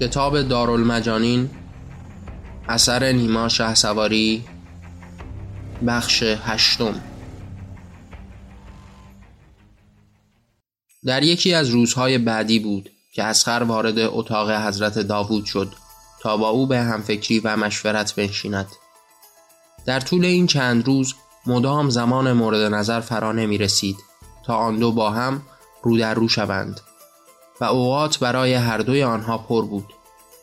کتاب 0.00 0.42
دارالمجانین 0.42 1.50
اثر 2.68 3.12
نیما 3.12 3.48
شه 3.48 3.74
سواری 3.74 4.44
بخش 5.86 6.22
هشتم. 6.22 7.00
در 11.04 11.22
یکی 11.22 11.54
از 11.54 11.68
روزهای 11.68 12.18
بعدی 12.18 12.58
بود 12.58 12.90
که 13.12 13.24
اسخر 13.24 13.62
وارد 13.62 13.98
اتاق 13.98 14.50
حضرت 14.50 14.98
داوود 14.98 15.44
شد 15.44 15.72
تا 16.22 16.36
با 16.36 16.48
او 16.48 16.66
به 16.66 16.78
همفکری 16.78 17.40
و 17.40 17.56
مشورت 17.56 18.14
بنشیند. 18.14 18.68
در 19.86 20.00
طول 20.00 20.24
این 20.24 20.46
چند 20.46 20.86
روز 20.86 21.14
مدام 21.46 21.90
زمان 21.90 22.32
مورد 22.32 22.74
نظر 22.74 23.00
فرا 23.00 23.32
نمی 23.32 23.58
رسید 23.58 23.96
تا 24.46 24.56
آن 24.56 24.78
دو 24.78 24.92
با 24.92 25.10
هم 25.10 25.42
رو 25.82 25.98
در 25.98 26.14
رو 26.14 26.28
شوند 26.28 26.80
و 27.60 27.64
اوقات 27.64 28.18
برای 28.18 28.54
هر 28.54 28.78
دوی 28.78 29.02
آنها 29.02 29.38
پر 29.38 29.64
بود. 29.64 29.99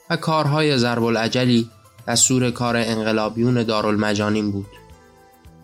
و 0.10 0.16
کارهای 0.16 0.78
ضرب 0.78 1.04
العجلی 1.04 1.70
دستور 2.08 2.52
کار 2.52 2.78
انقلابیون 2.78 3.64
دارالمجانین 3.64 4.52
بود. 4.52 4.68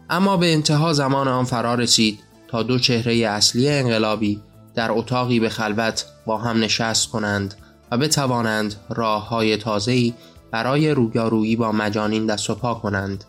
اما 0.09 0.37
به 0.37 0.53
انتها 0.53 0.93
زمان 0.93 1.27
آن 1.27 1.45
فرا 1.45 1.75
رسید 1.75 2.19
تا 2.47 2.63
دو 2.63 2.79
چهره 2.79 3.15
اصلی 3.15 3.69
انقلابی 3.69 4.41
در 4.75 4.91
اتاقی 4.91 5.39
به 5.39 5.49
خلوت 5.49 6.05
با 6.25 6.37
هم 6.37 6.59
نشست 6.59 7.09
کنند 7.09 7.55
و 7.91 7.97
بتوانند 7.97 8.75
راه 8.89 9.29
های 9.29 9.57
تازه‌ای 9.57 10.13
برای 10.51 10.91
رویارویی 10.91 11.55
با 11.55 11.71
مجانین 11.71 12.25
دست 12.25 12.49
و 12.49 12.55
پا 12.55 12.73
کنند. 12.73 13.23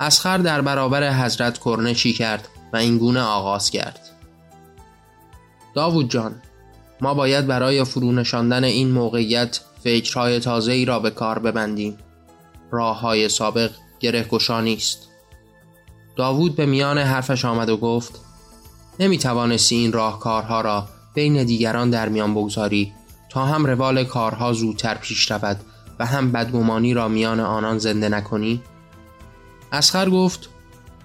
اسخر 0.00 0.38
در 0.38 0.60
برابر 0.60 1.12
حضرت 1.12 1.58
کرنشی 1.58 2.12
کرد 2.12 2.48
و 2.72 2.76
این 2.76 2.98
گونه 2.98 3.20
آغاز 3.20 3.70
کرد. 3.70 4.00
داوود 5.74 6.10
جان 6.10 6.34
ما 7.00 7.14
باید 7.14 7.46
برای 7.46 7.84
فرونشاندن 7.84 8.64
این 8.64 8.90
موقعیت 8.90 9.60
فکرهای 9.86 10.40
تازه 10.40 10.72
ای 10.72 10.84
را 10.84 10.98
به 10.98 11.10
کار 11.10 11.38
ببندیم. 11.38 11.98
راه 12.70 13.00
های 13.00 13.28
سابق 13.28 13.70
گره 14.00 14.26
نیست. 14.62 15.08
داوود 16.16 16.56
به 16.56 16.66
میان 16.66 16.98
حرفش 16.98 17.44
آمد 17.44 17.68
و 17.68 17.76
گفت 17.76 18.20
نمی 19.00 19.18
توانستی 19.18 19.76
این 19.76 19.92
راهکارها 19.92 20.60
را 20.60 20.88
بین 21.14 21.44
دیگران 21.44 21.90
در 21.90 22.08
میان 22.08 22.34
بگذاری 22.34 22.92
تا 23.30 23.44
هم 23.44 23.66
روال 23.66 24.04
کارها 24.04 24.52
زودتر 24.52 24.94
پیش 24.94 25.30
رود 25.30 25.60
و 25.98 26.06
هم 26.06 26.32
بدگمانی 26.32 26.94
را 26.94 27.08
میان 27.08 27.40
آنان 27.40 27.78
زنده 27.78 28.08
نکنی؟ 28.08 28.62
اسخر 29.72 30.10
گفت 30.10 30.48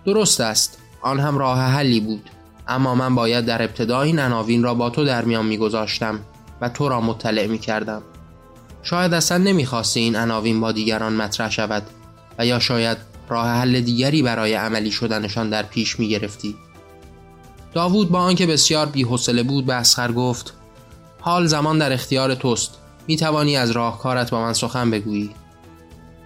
درست 0.05 0.41
است 0.41 0.77
آن 1.01 1.19
هم 1.19 1.37
راه 1.37 1.59
حلی 1.59 1.99
بود 1.99 2.29
اما 2.67 2.95
من 2.95 3.15
باید 3.15 3.45
در 3.45 3.61
ابتدا 3.61 4.01
این 4.01 4.19
عناوین 4.19 4.63
را 4.63 4.73
با 4.73 4.89
تو 4.89 5.05
در 5.05 5.25
میان 5.25 5.45
میگذاشتم 5.45 6.19
و 6.61 6.69
تو 6.69 6.89
را 6.89 7.01
مطلع 7.01 7.47
می 7.47 7.59
کردم 7.59 8.01
شاید 8.83 9.13
اصلا 9.13 9.37
نمی‌خواستی 9.37 9.99
این 9.99 10.15
عناوین 10.15 10.61
با 10.61 10.71
دیگران 10.71 11.13
مطرح 11.13 11.49
شود 11.49 11.83
و 12.39 12.45
یا 12.45 12.59
شاید 12.59 12.97
راه 13.29 13.47
حل 13.47 13.81
دیگری 13.81 14.21
برای 14.21 14.53
عملی 14.53 14.91
شدنشان 14.91 15.49
در 15.49 15.63
پیش 15.63 15.99
می 15.99 16.09
گرفتی. 16.09 16.55
داوود 17.73 18.09
با 18.09 18.19
آنکه 18.19 18.45
بسیار 18.45 18.85
بیحوصله 18.85 19.43
بود 19.43 19.65
به 19.65 19.73
اسخر 19.73 20.11
گفت 20.11 20.53
حال 21.19 21.45
زمان 21.45 21.77
در 21.77 21.93
اختیار 21.93 22.35
توست. 22.35 22.77
می 23.07 23.15
توانی 23.15 23.57
از 23.57 23.71
راهکارت 23.71 24.29
با 24.29 24.41
من 24.41 24.53
سخن 24.53 24.91
بگویی. 24.91 25.29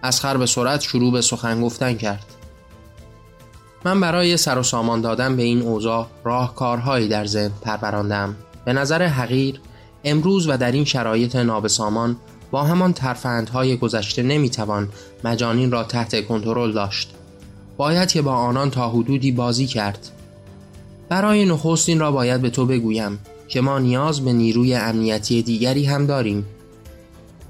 اسخر 0.03 0.37
به 0.37 0.45
سرعت 0.45 0.81
شروع 0.81 1.11
به 1.13 1.21
سخن 1.21 1.61
گفتن 1.61 1.93
کرد. 1.93 2.25
من 3.85 3.99
برای 3.99 4.37
سر 4.37 4.57
و 4.57 4.63
سامان 4.63 5.01
دادن 5.01 5.35
به 5.35 5.43
این 5.43 5.61
اوضاع 5.61 6.07
راهکارهایی 6.23 7.07
در 7.07 7.25
ذهن 7.25 7.51
پروراندم 7.61 8.35
به 8.65 8.73
نظر 8.73 9.03
حقیر 9.03 9.61
امروز 10.03 10.49
و 10.49 10.57
در 10.57 10.71
این 10.71 10.85
شرایط 10.85 11.35
نابسامان 11.35 12.17
با 12.55 12.63
همان 12.63 12.93
ترفندهای 12.93 13.77
گذشته 13.77 14.23
نمی‌توان 14.23 14.89
مجانین 15.23 15.71
را 15.71 15.83
تحت 15.83 16.25
کنترل 16.25 16.71
داشت. 16.71 17.13
باید 17.77 18.11
که 18.11 18.21
با 18.21 18.33
آنان 18.33 18.71
تا 18.71 18.89
حدودی 18.89 19.31
بازی 19.31 19.67
کرد. 19.67 20.11
برای 21.09 21.45
نخست 21.45 21.89
این 21.89 21.99
را 21.99 22.11
باید 22.11 22.41
به 22.41 22.49
تو 22.49 22.65
بگویم 22.65 23.19
که 23.47 23.61
ما 23.61 23.79
نیاز 23.79 24.25
به 24.25 24.33
نیروی 24.33 24.75
امنیتی 24.75 25.41
دیگری 25.43 25.85
هم 25.85 26.05
داریم. 26.05 26.45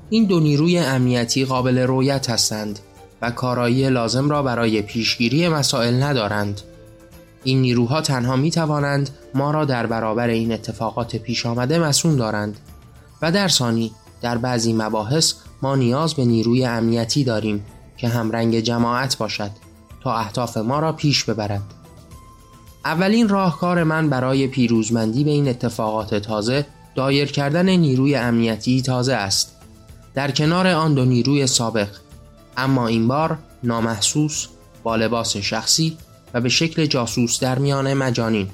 این 0.09 0.25
دو 0.25 0.39
نیروی 0.39 0.77
امنیتی 0.77 1.45
قابل 1.45 1.77
رویت 1.77 2.29
هستند 2.29 2.79
و 3.21 3.31
کارایی 3.31 3.89
لازم 3.89 4.29
را 4.29 4.43
برای 4.43 4.81
پیشگیری 4.81 5.47
مسائل 5.47 6.03
ندارند. 6.03 6.61
این 7.43 7.61
نیروها 7.61 8.01
تنها 8.01 8.35
می 8.35 8.51
توانند 8.51 9.09
ما 9.33 9.51
را 9.51 9.65
در 9.65 9.85
برابر 9.85 10.27
این 10.27 10.51
اتفاقات 10.51 11.15
پیش 11.15 11.45
آمده 11.45 11.79
مسئول 11.79 12.15
دارند 12.15 12.57
و 13.21 13.31
در 13.31 13.47
ثانی 13.47 13.91
در 14.21 14.37
بعضی 14.37 14.73
مباحث 14.73 15.33
ما 15.61 15.75
نیاز 15.75 16.13
به 16.13 16.25
نیروی 16.25 16.65
امنیتی 16.65 17.23
داریم 17.23 17.65
که 17.97 18.07
همرنگ 18.07 18.59
جماعت 18.59 19.17
باشد 19.17 19.51
تا 20.03 20.17
اهداف 20.17 20.57
ما 20.57 20.79
را 20.79 20.91
پیش 20.91 21.23
ببرد. 21.23 21.63
اولین 22.85 23.29
راهکار 23.29 23.83
من 23.83 24.09
برای 24.09 24.47
پیروزمندی 24.47 25.23
به 25.23 25.31
این 25.31 25.47
اتفاقات 25.47 26.15
تازه 26.15 26.65
دایر 26.95 27.31
کردن 27.31 27.69
نیروی 27.69 28.15
امنیتی 28.15 28.81
تازه 28.81 29.13
است. 29.13 29.55
در 30.13 30.31
کنار 30.31 30.67
آن 30.67 30.93
دو 30.93 31.05
نیروی 31.05 31.47
سابق 31.47 31.87
اما 32.57 32.87
این 32.87 33.07
بار 33.07 33.37
نامحسوس 33.63 34.47
با 34.83 34.95
لباس 34.95 35.37
شخصی 35.37 35.97
و 36.33 36.41
به 36.41 36.49
شکل 36.49 36.85
جاسوس 36.85 37.39
در 37.39 37.59
میان 37.59 37.93
مجانین. 37.93 38.49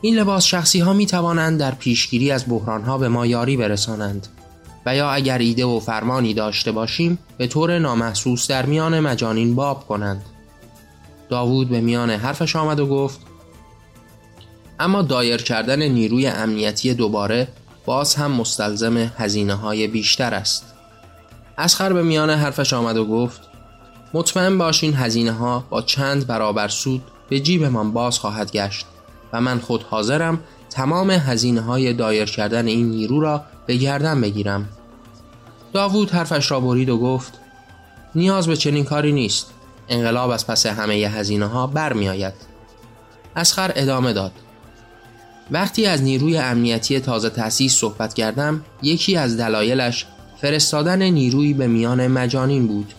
این 0.00 0.18
لباس 0.18 0.44
شخصی 0.44 0.80
ها 0.80 0.92
می 0.92 1.06
توانند 1.06 1.60
در 1.60 1.74
پیشگیری 1.74 2.30
از 2.30 2.44
بحران 2.48 2.82
ها 2.82 2.98
به 2.98 3.08
ما 3.08 3.26
یاری 3.26 3.56
برسانند. 3.56 4.28
و 4.86 4.96
یا 4.96 5.10
اگر 5.10 5.38
ایده 5.38 5.64
و 5.64 5.80
فرمانی 5.80 6.34
داشته 6.34 6.72
باشیم 6.72 7.18
به 7.38 7.46
طور 7.46 7.78
نامحسوس 7.78 8.48
در 8.48 8.66
میان 8.66 9.00
مجانین 9.00 9.54
باب 9.54 9.86
کنند. 9.86 10.24
داوود 11.28 11.68
به 11.68 11.80
میان 11.80 12.10
حرفش 12.10 12.56
آمد 12.56 12.80
و 12.80 12.86
گفت 12.86 13.20
اما 14.80 15.02
دایر 15.02 15.42
کردن 15.42 15.82
نیروی 15.82 16.26
امنیتی 16.26 16.94
دوباره 16.94 17.48
باز 17.84 18.14
هم 18.14 18.30
مستلزم 18.30 18.96
هزینه 18.96 19.54
های 19.54 19.86
بیشتر 19.86 20.34
است. 20.34 20.74
اسخر 21.58 21.92
به 21.92 22.02
میان 22.02 22.30
حرفش 22.30 22.72
آمد 22.72 22.96
و 22.96 23.04
گفت 23.04 23.40
مطمئن 24.14 24.58
باشین 24.58 24.94
هزینه 24.94 25.32
ها 25.32 25.64
با 25.70 25.82
چند 25.82 26.26
برابر 26.26 26.68
سود 26.68 27.02
به 27.28 27.40
جیبمان 27.40 27.92
باز 27.92 28.18
خواهد 28.18 28.52
گشت 28.52 28.86
و 29.32 29.40
من 29.40 29.58
خود 29.58 29.82
حاضرم 29.82 30.40
تمام 30.70 31.10
هزینه 31.10 31.60
های 31.60 31.92
دایر 31.92 32.24
کردن 32.24 32.66
این 32.66 32.90
نیرو 32.90 33.20
را 33.20 33.44
به 33.68 33.76
گردن 33.76 34.20
بگیرم. 34.20 34.68
داوود 35.72 36.10
حرفش 36.10 36.50
را 36.50 36.60
برید 36.60 36.88
و 36.88 36.98
گفت 36.98 37.32
نیاز 38.14 38.46
به 38.46 38.56
چنین 38.56 38.84
کاری 38.84 39.12
نیست. 39.12 39.50
انقلاب 39.88 40.30
از 40.30 40.46
پس 40.46 40.66
همه 40.66 40.94
هزینه 40.94 41.46
ها 41.46 41.66
برمی 41.66 42.08
آید 42.08 42.34
اسخر 43.36 43.72
ادامه 43.76 44.12
داد. 44.12 44.32
وقتی 45.50 45.86
از 45.86 46.02
نیروی 46.02 46.36
امنیتی 46.36 47.00
تازه 47.00 47.30
تأسیس 47.30 47.74
صحبت 47.74 48.14
کردم 48.14 48.64
یکی 48.82 49.16
از 49.16 49.36
دلایلش 49.36 50.06
فرستادن 50.40 51.02
نیروی 51.02 51.54
به 51.54 51.66
میان 51.66 52.06
مجانین 52.06 52.66
بود. 52.66 52.94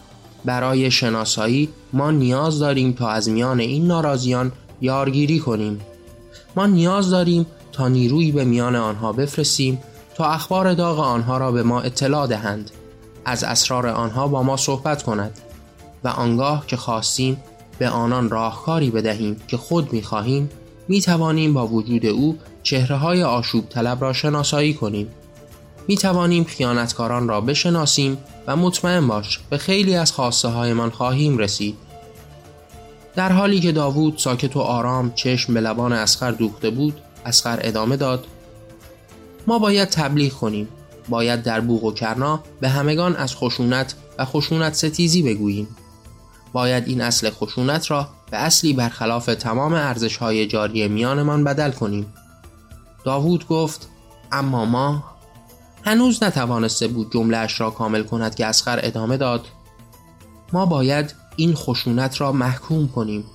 برای 0.46 0.92
شناسایی 0.92 1.70
ما 1.94 2.12
نیاز 2.12 2.60
داریم 2.60 2.94
تا 2.94 3.10
از 3.10 3.30
میان 3.30 3.60
این 3.60 3.88
ناراضیان 3.88 4.52
یارگیری 4.82 5.40
کنیم. 5.40 5.82
ما 6.56 6.66
نیاز 6.66 7.10
داریم 7.10 7.46
تا 7.72 7.88
نیروی 7.88 8.32
به 8.32 8.46
میان 8.46 8.76
آنها 8.76 9.14
بفرستیم 9.14 9.80
تا 10.20 10.26
اخبار 10.26 10.74
داغ 10.74 11.00
آنها 11.00 11.38
را 11.38 11.52
به 11.52 11.64
ما 11.64 11.82
اطلاع 11.82 12.28
دهند. 12.28 12.72
از 13.26 13.44
اسرار 13.44 13.88
آنها 13.88 14.28
با 14.28 14.44
ما 14.44 14.58
صحبت 14.58 15.04
کند 15.04 15.40
و 16.04 16.08
آنگاه 16.08 16.68
که 16.68 16.78
خواستیم 16.78 17.44
به 17.78 17.90
آنان 17.90 18.30
راهکاری 18.30 18.90
بدهیم 18.90 19.38
که 19.48 19.58
خود 19.58 19.94
می‌خواهیم 19.94 20.50
می 20.88 21.02
توانیم 21.02 21.54
با 21.54 21.68
وجود 21.68 22.06
او 22.06 22.38
چهره 22.64 22.96
های 22.96 23.24
آشوب 23.24 23.70
طلب 23.70 24.02
را 24.02 24.14
شناسایی 24.14 24.74
کنیم. 24.74 25.08
می 25.88 25.98
توانیم 25.98 26.44
خیانتکاران 26.44 27.28
را 27.28 27.42
بشناسیم 27.42 28.18
و 28.48 28.56
مطمئن 28.56 29.08
باش 29.08 29.40
به 29.50 29.58
خیلی 29.58 29.96
از 29.96 30.12
خواسته 30.12 30.48
هایمان 30.48 30.90
خواهیم 30.90 31.38
رسید. 31.38 31.78
در 33.16 33.32
حالی 33.32 33.60
که 33.60 33.72
داوود 33.72 34.18
ساکت 34.18 34.56
و 34.56 34.60
آرام 34.60 35.12
چشم 35.16 35.54
به 35.54 35.62
لبان 35.62 35.94
اسخر 35.94 36.32
دوخته 36.32 36.70
بود 36.70 37.02
اسخر 37.26 37.60
ادامه 37.62 37.98
داد 37.98 38.26
ما 39.50 39.60
باید 39.60 39.90
تبلیغ 39.90 40.34
کنیم. 40.34 40.68
باید 41.10 41.44
در 41.44 41.62
بوغ 41.62 41.84
و 41.84 41.92
کرنا 41.92 42.44
به 42.62 42.70
همگان 42.70 43.16
از 43.16 43.36
خشونت 43.36 43.96
و 44.18 44.26
خشونت 44.26 44.74
ستیزی 44.74 45.22
بگوییم. 45.24 45.68
باید 46.54 46.88
این 46.88 47.02
اصل 47.02 47.30
خشونت 47.30 47.92
را 47.92 48.10
به 48.32 48.38
اصلی 48.38 48.74
برخلاف 48.74 49.26
تمام 49.26 49.74
ارزش 49.74 50.18
های 50.18 50.48
جاری 50.48 50.88
میانمان 50.88 51.44
بدل 51.44 51.72
کنیم. 51.72 52.14
داوود 53.04 53.48
گفت 53.48 53.90
اما 54.32 54.66
ما 54.66 55.04
هنوز 55.84 56.24
نتوانسته 56.24 56.88
بود 56.88 57.12
جملهاش 57.14 57.62
را 57.62 57.72
کامل 57.72 58.04
کند 58.04 58.36
که 58.36 58.46
اسخر 58.46 58.80
ادامه 58.84 59.18
داد. 59.18 59.46
ما 60.54 60.66
باید 60.66 61.16
این 61.36 61.54
خشونت 61.54 62.22
را 62.22 62.32
محکوم 62.32 62.88
کنیم 62.88 63.26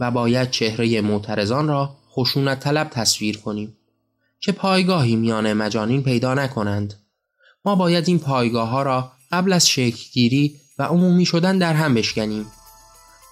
و 0.00 0.10
باید 0.10 0.50
چهره 0.50 1.00
معترضان 1.00 1.68
را 1.68 1.90
خشونت 2.12 2.60
طلب 2.60 2.90
تصویر 2.90 3.38
کنیم. 3.38 3.76
که 4.44 4.52
پایگاهی 4.52 5.16
میان 5.16 5.52
مجانین 5.52 6.02
پیدا 6.02 6.34
نکنند. 6.34 6.94
ما 7.64 7.74
باید 7.74 8.08
این 8.08 8.18
پایگاه 8.18 8.68
ها 8.68 8.82
را 8.82 9.12
قبل 9.32 9.52
از 9.52 9.68
شکلگیری 9.68 10.60
و 10.78 10.82
عمومی 10.82 11.26
شدن 11.26 11.58
در 11.58 11.72
هم 11.72 11.94
بشکنیم. 11.94 12.46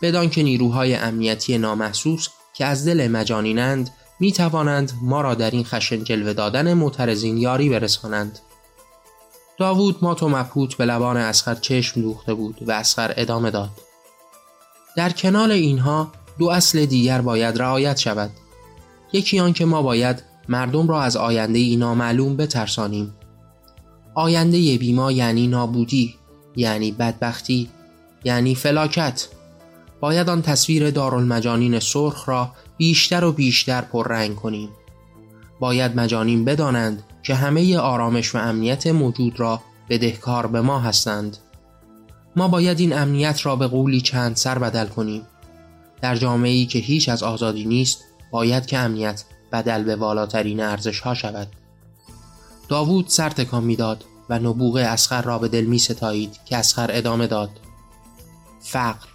بدان 0.03 0.31
که 0.31 0.43
نیروهای 0.43 0.95
امنیتی 0.95 1.59
نامحسوس 1.59 2.29
که 2.55 2.65
از 2.65 2.89
دل 2.89 3.09
مجانینند 3.09 3.91
می 4.21 4.33
توانند 4.33 4.93
ما 5.03 5.21
را 5.21 5.35
در 5.35 5.51
این 5.51 5.65
خشن 5.65 6.05
جلوه 6.05 6.33
دادن 6.33 6.75
معترضین 6.75 7.39
یاری 7.39 7.69
برسانند. 7.69 8.39
داوود 9.59 9.99
ما 10.03 10.15
تو 10.15 10.29
مبهوت 10.29 10.75
به 10.75 10.85
لبان 10.85 11.17
اسخر 11.17 11.55
چشم 11.55 12.01
دوخته 12.01 12.35
بود 12.35 12.69
و 12.69 12.73
اسخر 12.73 13.15
ادامه 13.17 13.51
داد. 13.51 13.71
در 14.97 15.11
کنال 15.11 15.51
اینها 15.51 16.13
دو 16.39 16.49
اصل 16.49 16.87
دیگر 16.87 17.21
باید 17.21 17.63
رعایت 17.63 17.99
شود. 17.99 18.31
یکی 19.13 19.41
آن 19.41 19.53
که 19.53 19.65
ما 19.65 19.83
باید 19.83 20.32
مردم 20.49 20.89
را 20.89 21.03
از 21.03 21.17
آینده 21.17 21.59
ای 21.59 21.77
نامعلوم 21.77 22.37
بترسانیم. 22.37 23.15
آینده 24.15 24.79
بیما 24.79 25.13
یعنی 25.13 25.47
نابودی 25.47 26.15
یعنی 26.57 26.93
بدبختی 26.93 27.71
یعنی 28.25 28.55
فلاکت. 28.55 29.29
باید 30.01 30.29
آن 30.29 30.43
تصویر 30.43 30.91
دارالمجانین 30.91 31.79
سرخ 31.79 32.29
را 32.29 32.53
بیشتر 32.77 33.25
و 33.25 33.33
بیشتر 33.33 33.81
پررنگ 33.81 34.37
کنیم. 34.37 34.69
باید 35.61 35.97
مجانین 35.97 36.45
بدانند 36.45 37.03
که 37.23 37.35
همه 37.35 37.79
آرامش 37.79 38.35
و 38.35 38.39
امنیت 38.39 38.87
موجود 38.87 39.41
را 39.41 39.61
بدهکار 39.89 40.47
به 40.47 40.61
ما 40.61 40.79
هستند. 40.79 41.37
ما 42.37 42.49
باید 42.49 42.81
این 42.81 42.93
امنیت 42.93 43.47
را 43.47 43.57
به 43.57 43.67
قولی 43.67 44.01
چند 44.01 44.37
سر 44.37 44.59
بدل 44.59 44.87
کنیم. 44.87 45.23
در 46.01 46.17
جامعه 46.17 46.53
ای 46.53 46.67
که 46.67 46.79
هیچ 46.79 47.09
از 47.09 47.23
آزادی 47.23 47.65
نیست 47.65 48.05
باید 48.31 48.67
که 48.67 48.79
امنیت 48.79 49.25
بدل 49.53 49.83
به 49.83 49.97
والاترین 49.97 50.61
ارزش 50.61 51.01
ها 51.01 51.15
شود. 51.15 51.49
داوود 52.69 53.05
سر 53.09 53.31
تکان 53.31 53.65
می‌داد 53.65 54.05
و 54.29 54.39
نبوغ 54.39 54.77
اسخر 54.77 55.23
را 55.23 55.39
به 55.39 55.49
دل 55.49 55.65
می 55.65 55.79
ستایید 55.79 56.39
که 56.45 56.57
اسخر 56.57 56.91
ادامه 56.93 57.27
داد. 57.27 57.51
فقر. 58.61 59.07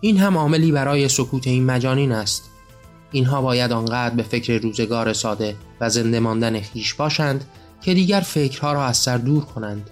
این 0.00 0.18
هم 0.18 0.38
عاملی 0.38 0.72
برای 0.72 1.08
سکوت 1.08 1.46
این 1.46 1.66
مجانین 1.66 2.12
است. 2.12 2.50
اینها 3.12 3.42
باید 3.42 3.72
آنقدر 3.72 4.14
به 4.14 4.22
فکر 4.22 4.58
روزگار 4.58 5.12
ساده 5.12 5.56
و 5.80 5.90
زنده 5.90 6.20
ماندن 6.20 6.60
خیش 6.60 6.94
باشند 6.94 7.44
که 7.80 7.94
دیگر 7.94 8.20
فکرها 8.20 8.72
را 8.72 8.84
از 8.84 8.96
سر 8.96 9.18
دور 9.18 9.44
کنند. 9.44 9.90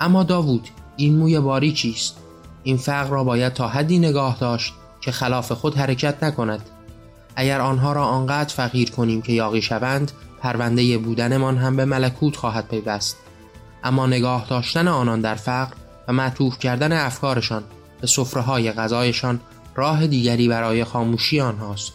اما 0.00 0.22
داوود 0.22 0.68
این 0.96 1.16
موی 1.16 1.40
باری 1.40 1.72
چیست؟ 1.72 2.16
این 2.62 2.76
فقر 2.76 3.10
را 3.10 3.24
باید 3.24 3.52
تا 3.52 3.68
حدی 3.68 3.98
نگاه 3.98 4.36
داشت 4.40 4.74
که 5.00 5.12
خلاف 5.12 5.52
خود 5.52 5.74
حرکت 5.74 6.22
نکند. 6.22 6.70
اگر 7.40 7.60
آنها 7.60 7.92
را 7.92 8.04
آنقدر 8.04 8.54
فقیر 8.54 8.90
کنیم 8.90 9.22
که 9.22 9.32
یاقی 9.32 9.62
شوند 9.62 10.12
پرونده 10.40 10.98
بودنمان 10.98 11.56
هم 11.56 11.76
به 11.76 11.84
ملکوت 11.84 12.36
خواهد 12.36 12.68
پیوست. 12.68 13.16
اما 13.84 14.06
نگاه 14.06 14.46
داشتن 14.50 14.88
آنان 14.88 15.20
در 15.20 15.34
فقر 15.34 15.74
و 16.08 16.12
معطوف 16.12 16.58
کردن 16.58 16.92
افکارشان 16.92 17.64
به 18.00 18.06
صفره 18.06 18.42
های 18.42 18.72
غذایشان 18.72 19.40
راه 19.74 20.06
دیگری 20.06 20.48
برای 20.48 20.84
خاموشی 20.84 21.40
آنهاست. 21.40 21.92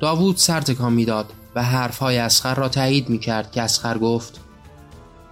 داوود 0.00 0.36
سر 0.36 0.60
تکان 0.60 0.92
می‌داد 0.92 1.32
و 1.54 1.62
حرفهای 1.62 2.18
اسخر 2.18 2.54
را 2.54 2.68
تایید 2.68 3.08
می 3.08 3.18
کرد 3.18 3.52
که 3.52 3.62
اسخر 3.62 3.98
گفت 3.98 4.40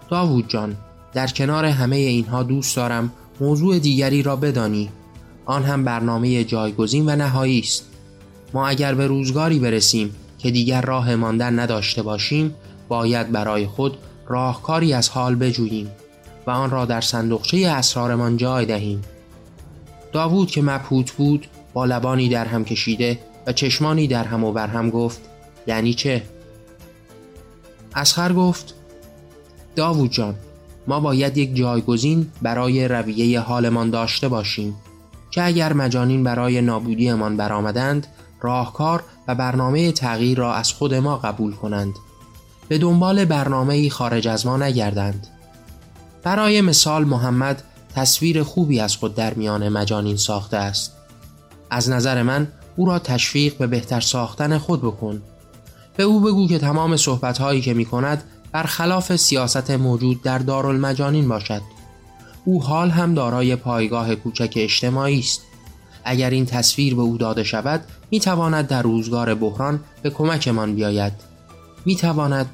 داوود 0.08 0.48
جان 0.48 0.76
در 1.12 1.26
کنار 1.26 1.64
همه 1.64 1.96
اینها 1.96 2.42
دوست 2.42 2.76
دارم 2.76 3.12
موضوع 3.40 3.78
دیگری 3.78 4.22
را 4.22 4.36
بدانی. 4.36 4.90
آن 5.44 5.64
هم 5.64 5.84
برنامه 5.84 6.44
جایگزین 6.44 7.08
و 7.08 7.16
نهایی 7.16 7.60
است. 7.60 7.89
ما 8.52 8.68
اگر 8.68 8.94
به 8.94 9.06
روزگاری 9.06 9.58
برسیم 9.58 10.14
که 10.38 10.50
دیگر 10.50 10.80
راه 10.80 11.14
ماندن 11.14 11.58
نداشته 11.58 12.02
باشیم 12.02 12.54
باید 12.88 13.32
برای 13.32 13.66
خود 13.66 13.98
راهکاری 14.28 14.92
از 14.92 15.08
حال 15.08 15.34
بجوییم 15.34 15.90
و 16.46 16.50
آن 16.50 16.70
را 16.70 16.84
در 16.84 17.00
صندوقچه 17.00 17.56
اسرارمان 17.56 18.36
جای 18.36 18.66
دهیم 18.66 19.02
داوود 20.12 20.50
که 20.50 20.62
مبهوت 20.62 21.12
بود 21.12 21.46
با 21.72 21.84
لبانی 21.84 22.28
در 22.28 22.44
هم 22.44 22.64
کشیده 22.64 23.18
و 23.46 23.52
چشمانی 23.52 24.06
در 24.06 24.24
هم 24.24 24.44
و 24.44 24.52
بر 24.52 24.66
هم 24.66 24.90
گفت 24.90 25.20
یعنی 25.66 25.94
چه؟ 25.94 26.22
اسخر 27.94 28.32
گفت 28.32 28.74
داوود 29.76 30.10
جان 30.10 30.34
ما 30.86 31.00
باید 31.00 31.38
یک 31.38 31.56
جایگزین 31.56 32.26
برای 32.42 32.88
رویه 32.88 33.40
حالمان 33.40 33.90
داشته 33.90 34.28
باشیم 34.28 34.74
که 35.30 35.44
اگر 35.44 35.72
مجانین 35.72 36.24
برای 36.24 36.60
نابودیمان 36.60 37.36
برآمدند 37.36 38.06
راهکار 38.40 39.04
و 39.28 39.34
برنامه 39.34 39.92
تغییر 39.92 40.38
را 40.38 40.54
از 40.54 40.72
خود 40.72 40.94
ما 40.94 41.16
قبول 41.16 41.52
کنند. 41.52 41.94
به 42.68 42.78
دنبال 42.78 43.24
برنامه 43.24 43.90
خارج 43.90 44.28
از 44.28 44.46
ما 44.46 44.56
نگردند. 44.56 45.26
برای 46.22 46.60
مثال 46.60 47.04
محمد 47.04 47.62
تصویر 47.94 48.42
خوبی 48.42 48.80
از 48.80 48.96
خود 48.96 49.14
در 49.14 49.34
میان 49.34 49.68
مجانین 49.68 50.16
ساخته 50.16 50.56
است. 50.56 50.96
از 51.70 51.90
نظر 51.90 52.22
من 52.22 52.48
او 52.76 52.86
را 52.86 52.98
تشویق 52.98 53.56
به 53.58 53.66
بهتر 53.66 54.00
ساختن 54.00 54.58
خود 54.58 54.82
بکن. 54.82 55.22
به 55.96 56.02
او 56.02 56.20
بگو 56.20 56.48
که 56.48 56.58
تمام 56.58 56.96
صحبتهایی 56.96 57.60
که 57.60 57.74
می 57.74 57.84
کند 57.84 58.24
برخلاف 58.52 59.16
سیاست 59.16 59.70
موجود 59.70 60.22
در 60.22 60.38
دارالمجانین 60.38 61.28
باشد. 61.28 61.62
او 62.44 62.62
حال 62.62 62.90
هم 62.90 63.14
دارای 63.14 63.56
پایگاه 63.56 64.14
کوچک 64.14 64.52
اجتماعی 64.56 65.18
است. 65.18 65.42
اگر 66.04 66.30
این 66.30 66.46
تصویر 66.46 66.94
به 66.94 67.02
او 67.02 67.18
داده 67.18 67.44
شود 67.44 67.84
می 68.10 68.20
تواند 68.20 68.66
در 68.66 68.82
روزگار 68.82 69.34
بحران 69.34 69.80
به 70.02 70.10
کمکمان 70.10 70.74
بیاید. 70.74 71.12
می 71.84 71.96
تواند 71.96 72.46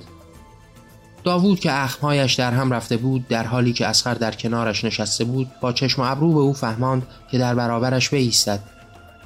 داوود 1.25 1.61
که 1.61 1.73
اخمهایش 1.73 2.35
در 2.35 2.53
هم 2.53 2.73
رفته 2.73 2.97
بود 2.97 3.29
در 3.29 3.47
حالی 3.47 3.73
که 3.73 3.87
اسخر 3.87 4.15
در 4.15 4.33
کنارش 4.33 4.85
نشسته 4.85 5.25
بود 5.25 5.51
با 5.61 5.73
چشم 5.73 6.03
ابرو 6.03 6.33
به 6.33 6.41
او 6.41 6.53
فهماند 6.53 7.07
که 7.31 7.39
در 7.39 7.55
برابرش 7.55 8.09
بایستد. 8.09 8.61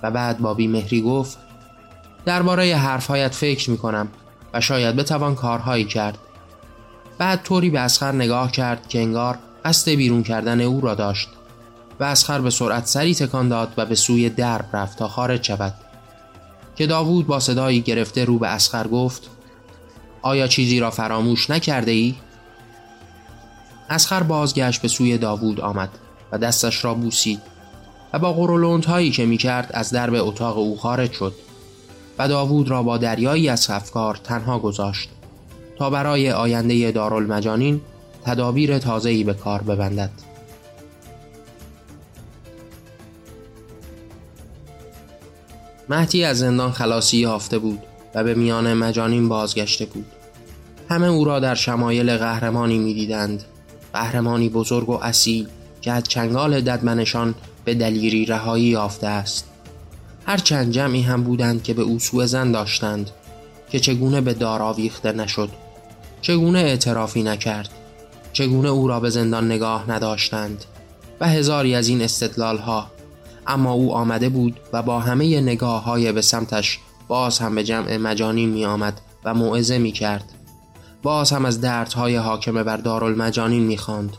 و 0.02 0.10
بعد 0.10 0.38
با 0.38 0.54
بیمهری 0.54 1.00
گفت 1.00 1.38
درباره 2.24 2.76
حرفهایت 2.76 3.34
فکر 3.34 3.70
می 3.70 3.78
کنم 3.78 4.08
و 4.54 4.60
شاید 4.60 4.96
بتوان 4.96 5.34
کارهایی 5.34 5.84
کرد. 5.84 6.18
بعد 7.18 7.42
طوری 7.42 7.70
به 7.70 7.80
اسخر 7.80 8.12
نگاه 8.12 8.52
کرد 8.52 8.88
که 8.88 8.98
انگار 8.98 9.38
قصد 9.64 9.90
بیرون 9.90 10.22
کردن 10.22 10.60
او 10.60 10.80
را 10.80 10.94
داشت. 10.94 11.28
و 12.00 12.04
اسخر 12.04 12.40
به 12.40 12.50
سرعت 12.50 12.86
سری 12.86 13.14
تکان 13.14 13.48
داد 13.48 13.72
و 13.76 13.86
به 13.86 13.94
سوی 13.94 14.28
درب 14.28 14.64
رفت 14.72 14.98
تا 14.98 15.08
خارج 15.08 15.42
شود 15.42 15.74
که 16.76 16.86
داوود 16.86 17.26
با 17.26 17.40
صدایی 17.40 17.80
گرفته 17.80 18.24
رو 18.24 18.38
به 18.38 18.48
اسخر 18.48 18.88
گفت 18.88 19.30
آیا 20.22 20.46
چیزی 20.46 20.80
را 20.80 20.90
فراموش 20.90 21.50
نکرده 21.50 21.90
ای؟ 21.90 22.14
اسخر 23.90 24.22
بازگشت 24.22 24.82
به 24.82 24.88
سوی 24.88 25.18
داوود 25.18 25.60
آمد 25.60 25.88
و 26.32 26.38
دستش 26.38 26.84
را 26.84 26.94
بوسید 26.94 27.40
و 28.12 28.18
با 28.18 28.32
قرولوند 28.32 28.84
هایی 28.84 29.10
که 29.10 29.26
می‌کرد 29.26 29.70
از 29.74 29.90
درب 29.90 30.14
اتاق 30.14 30.58
او 30.58 30.76
خارج 30.76 31.12
شد 31.12 31.34
و 32.18 32.28
داوود 32.28 32.70
را 32.70 32.82
با 32.82 32.98
دریایی 32.98 33.48
از 33.48 33.70
افکار 33.70 34.16
تنها 34.24 34.58
گذاشت 34.58 35.08
تا 35.78 35.90
برای 35.90 36.32
آینده 36.32 36.90
دارالمجانین 36.90 37.80
تدابیر 38.24 38.78
تازه‌ای 38.78 39.24
به 39.24 39.34
کار 39.34 39.62
ببندد. 39.62 40.29
مهدی 45.90 46.24
از 46.24 46.38
زندان 46.38 46.72
خلاصی 46.72 47.16
یافته 47.16 47.58
بود 47.58 47.82
و 48.14 48.24
به 48.24 48.34
میان 48.34 48.74
مجانین 48.74 49.28
بازگشته 49.28 49.86
بود. 49.86 50.06
همه 50.88 51.06
او 51.06 51.24
را 51.24 51.40
در 51.40 51.54
شمایل 51.54 52.16
قهرمانی 52.16 52.78
می‌دیدند. 52.78 53.44
قهرمانی 53.92 54.48
بزرگ 54.48 54.88
و 54.88 54.98
اصیل 55.02 55.48
که 55.80 55.92
از 55.92 56.04
چنگال 56.04 56.60
ددمنشان 56.60 57.34
به 57.64 57.74
دلیری 57.74 58.26
رهایی 58.26 58.64
یافته 58.64 59.06
است. 59.06 59.44
هر 60.26 60.36
چند 60.36 60.72
جمعی 60.72 61.02
هم 61.02 61.22
بودند 61.22 61.62
که 61.62 61.74
به 61.74 61.82
او 61.82 61.98
سوء 61.98 62.26
زن 62.26 62.52
داشتند 62.52 63.10
که 63.70 63.80
چگونه 63.80 64.20
به 64.20 64.34
دار 64.34 64.62
آویخته 64.62 65.12
نشد 65.12 65.50
چگونه 66.20 66.58
اعترافی 66.58 67.22
نکرد 67.22 67.70
چگونه 68.32 68.68
او 68.68 68.88
را 68.88 69.00
به 69.00 69.10
زندان 69.10 69.46
نگاه 69.46 69.90
نداشتند 69.90 70.64
و 71.20 71.28
هزاری 71.28 71.74
از 71.74 71.88
این 71.88 72.02
استدلال 72.02 72.58
ها 72.58 72.90
اما 73.50 73.72
او 73.72 73.94
آمده 73.94 74.28
بود 74.28 74.60
و 74.72 74.82
با 74.82 75.00
همه 75.00 75.40
نگاه 75.40 75.84
های 75.84 76.12
به 76.12 76.20
سمتش 76.20 76.78
باز 77.08 77.38
هم 77.38 77.54
به 77.54 77.64
جمع 77.64 77.96
مجانین 77.96 78.48
می 78.48 78.64
آمد 78.64 79.00
و 79.24 79.34
موعظه 79.34 79.78
می 79.78 79.92
کرد 79.92 80.32
باز 81.02 81.30
هم 81.32 81.44
از 81.44 81.60
دردهای 81.60 82.16
حاکم 82.16 82.62
بر 82.62 82.76
دارالمجانین 82.76 83.62
می 83.62 83.76
خاند. 83.76 84.16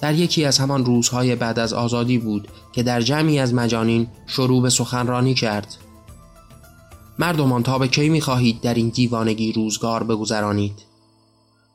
در 0.00 0.14
یکی 0.14 0.44
از 0.44 0.58
همان 0.58 0.84
روزهای 0.84 1.36
بعد 1.36 1.58
از 1.58 1.72
آزادی 1.72 2.18
بود 2.18 2.48
که 2.72 2.82
در 2.82 3.00
جمعی 3.00 3.38
از 3.38 3.54
مجانین 3.54 4.08
شروع 4.26 4.62
به 4.62 4.70
سخنرانی 4.70 5.34
کرد. 5.34 5.76
مردمان 7.18 7.62
تا 7.62 7.78
به 7.78 7.88
کی 7.88 8.08
می 8.08 8.20
خواهید 8.20 8.60
در 8.60 8.74
این 8.74 8.88
دیوانگی 8.88 9.52
روزگار 9.52 10.04
بگذرانید؟ 10.04 10.82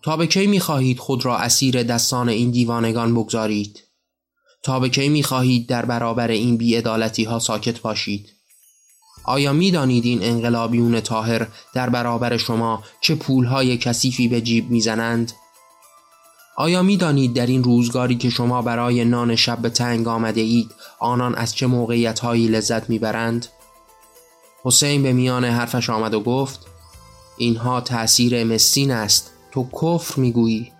تا 0.01 0.17
به 0.17 0.27
کی 0.27 0.47
می 0.47 0.59
خواهید 0.59 0.99
خود 0.99 1.25
را 1.25 1.37
اسیر 1.37 1.83
دستان 1.83 2.29
این 2.29 2.51
دیوانگان 2.51 3.13
بگذارید؟ 3.13 3.83
تا 4.63 4.79
به 4.79 4.89
کی 4.89 5.09
می 5.09 5.23
خواهید 5.23 5.67
در 5.67 5.85
برابر 5.85 6.27
این 6.27 6.57
بیعدالتی 6.57 7.23
ها 7.23 7.39
ساکت 7.39 7.79
باشید 7.79 8.29
آیا 9.23 9.53
می 9.53 9.71
دانید 9.71 10.05
این 10.05 10.23
انقلابیون 10.23 10.99
تاهر 10.99 11.47
در 11.73 11.89
برابر 11.89 12.37
شما 12.37 12.83
چه 13.01 13.15
پولهای 13.15 13.77
کثیفی 13.77 14.27
به 14.27 14.41
جیب 14.41 14.69
می‌زنند؟ 14.69 15.31
آیا 16.57 16.83
می 16.83 16.97
دانید 16.97 17.33
در 17.33 17.45
این 17.45 17.63
روزگاری 17.63 18.15
که 18.15 18.29
شما 18.29 18.61
برای 18.61 19.05
نان 19.05 19.35
شب 19.35 19.57
به 19.57 19.69
تنگ 19.69 20.07
آمده 20.07 20.41
اید 20.41 20.71
آنان 20.99 21.35
از 21.35 21.55
چه 21.55 21.67
موقعیت 21.67 22.19
هایی 22.19 22.47
لذت 22.47 22.89
می‌برند؟ 22.89 23.47
حسین 24.63 25.03
به 25.03 25.13
میان 25.13 25.45
حرفش 25.45 25.89
آمد 25.89 26.13
و 26.13 26.19
گفت 26.19 26.65
اینها 27.37 27.81
تأثیر 27.81 28.43
مسین 28.43 28.91
است 28.91 29.31
تو 29.51 29.69
کفر 29.81 30.19
می‌گویی 30.21 30.71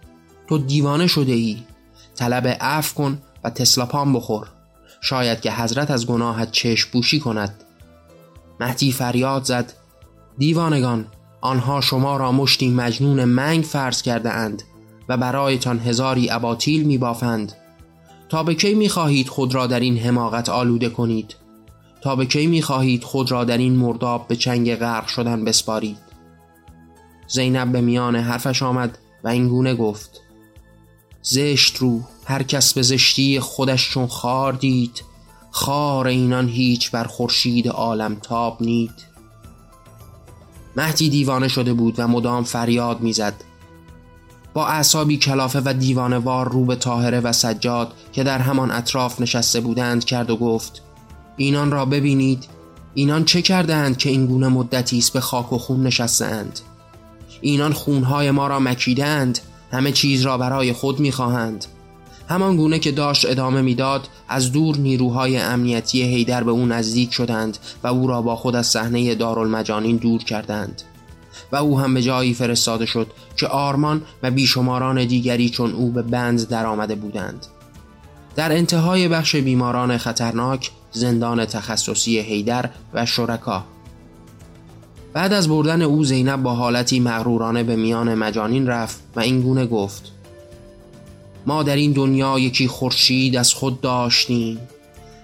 تو 0.50 0.58
دیوانه 0.58 1.08
شده 1.08 1.32
ای 1.32 1.64
طلب 2.16 2.58
عفو 2.62 2.96
کن 2.96 3.22
و 3.43 3.50
تسلاپان 3.50 4.13
بخور. 4.13 4.48
شاید 5.01 5.41
که 5.41 5.51
حضرت 5.51 5.91
از 5.91 6.07
گناهت 6.07 6.51
چشم 6.51 6.89
بوشی 6.91 7.19
کند. 7.19 7.63
مهدی 8.60 8.91
فریاد 8.91 9.43
زد. 9.43 9.74
دیوانگان 10.38 11.05
آنها 11.41 11.81
شما 11.81 12.17
را 12.17 12.31
مشتی 12.31 12.69
مجنون 12.69 13.24
منگ 13.24 13.63
فرض 13.63 14.01
کرده 14.01 14.29
اند 14.29 14.63
و 15.10 15.17
برایتان 15.17 15.79
هزاری 15.79 16.29
اباطیل 16.31 16.83
می 16.83 16.98
بافند 16.98 17.53
تا 18.29 18.43
به 18.43 18.55
کی 18.55 18.74
می 18.74 18.89
خواهید 18.89 19.27
خود 19.27 19.55
را 19.55 19.67
در 19.67 19.79
این 19.79 19.98
حماقت 19.98 20.50
آلوده 20.50 20.89
کنید؟ 20.89 21.36
تا 22.01 22.15
به 22.15 22.25
کی 22.25 22.48
می 22.48 22.62
خواهید 22.62 23.03
خود 23.03 23.31
را 23.31 23.43
در 23.43 23.57
این 23.57 23.75
مرداب 23.75 24.27
به 24.27 24.36
چنگ 24.36 24.75
غرق 24.75 25.07
شدن 25.07 25.45
بسپارید؟ 25.45 25.98
زینب 27.27 27.71
به 27.71 27.81
میان 27.81 28.15
حرفش 28.15 28.63
آمد 28.63 28.98
و 29.24 29.27
این 29.27 29.48
گونه 29.48 29.75
گفت. 29.75 30.21
زشت 31.21 31.77
رو. 31.77 32.01
هر 32.32 32.44
کس 32.44 32.74
به 32.74 32.82
زشتی 32.82 33.40
خودش 33.40 33.92
چون 33.92 34.08
خار 34.08 34.54
دید 34.54 35.04
خار 35.52 36.08
اینان 36.08 36.48
هیچ 36.48 36.92
بر 36.92 37.04
خورشید 37.04 37.68
عالم 37.68 38.16
تاب 38.16 38.62
نید. 38.62 38.94
مهدی 40.76 41.10
دیوانه 41.10 41.48
شده 41.48 41.74
بود 41.74 41.96
و 41.98 42.08
مدام 42.08 42.44
فریاد 42.44 43.02
می‌زد. 43.02 43.34
با 44.54 44.68
اعصابی 44.68 45.18
کلافه 45.18 45.62
و 45.66 45.74
دیوانوار 45.74 46.50
رو 46.50 46.66
به 46.66 46.76
طاهره 46.76 47.20
و 47.20 47.32
سجاد 47.32 47.94
که 48.12 48.24
در 48.24 48.40
همان 48.40 48.72
اطراف 48.72 49.22
نشسته 49.22 49.60
بودند 49.60 50.06
کرد 50.06 50.30
و 50.30 50.38
گفت 50.38 50.82
اینان 51.38 51.72
را 51.72 51.86
ببینید. 51.86 52.48
اینان 52.94 53.26
چه 53.26 53.42
کردند 53.42 53.98
که 53.98 54.10
این 54.10 54.26
گونه 54.26 54.48
مدتی 54.48 54.98
است 54.98 55.14
به 55.14 55.20
خاک 55.20 55.54
و 55.54 55.58
خون 55.58 55.84
نشستند 55.84 56.60
اینان 57.42 57.74
خونهای 57.74 58.32
ما 58.32 58.48
را 58.48 58.60
مکیدند. 58.60 59.40
همه 59.72 59.92
چیز 59.92 60.22
را 60.22 60.38
برای 60.38 60.74
خود 60.74 61.00
می‌خواهند. 61.00 61.66
همان 62.32 62.56
گونه 62.56 62.80
که 62.80 62.92
داشت 62.92 63.30
ادامه 63.30 63.62
می‌داد 63.62 64.08
از 64.28 64.52
دور 64.52 64.78
نیروهای 64.78 65.38
امنیتی 65.38 66.02
هیدر 66.02 66.44
به 66.44 66.52
او 66.52 66.66
نزدیک 66.66 67.14
شدند 67.14 67.58
و 67.84 67.88
او 67.88 68.08
را 68.08 68.22
با 68.22 68.36
خود 68.36 68.56
از 68.56 68.68
صحنه 68.68 69.16
دارالمجانین 69.16 69.98
دور 69.98 70.24
کردند. 70.24 70.82
و 71.52 71.56
او 71.56 71.80
هم 71.80 71.94
به 71.94 72.02
جایی 72.02 72.34
فرستاده 72.34 72.86
شد 72.86 73.08
که 73.38 73.48
آرمان 73.48 74.02
و 74.24 74.32
بیشماران 74.32 75.06
دیگری 75.06 75.50
چون 75.50 75.72
او 75.72 75.92
به 75.92 76.02
بند 76.02 76.48
درآمده 76.48 76.96
بودند. 76.96 77.46
در 78.36 78.52
انتهای 78.52 79.08
بخش 79.08 79.36
بیماران 79.36 79.98
خطرناک 79.98 80.72
زندان 80.92 81.46
تخصصی 81.46 82.20
هیدر 82.20 82.70
و 82.94 83.06
شرکا. 83.06 83.64
بعد 85.14 85.34
از 85.34 85.50
بردن 85.50 85.82
او 85.82 86.04
زینب 86.04 86.44
با 86.44 86.54
حالتی 86.54 87.00
مغرورانه 87.00 87.64
به 87.64 87.76
میان 87.76 88.16
مجانین 88.16 88.68
رفت 88.68 89.00
و 89.16 89.20
این 89.20 89.42
گونه 89.42 89.66
گفت. 89.66 90.21
ما 91.45 91.63
در 91.63 91.75
این 91.75 91.91
دنیا 91.91 92.39
یکی 92.39 92.67
خورشید 92.67 93.36
از 93.36 93.53
خود 93.53 93.81
داشتیم. 93.81 94.60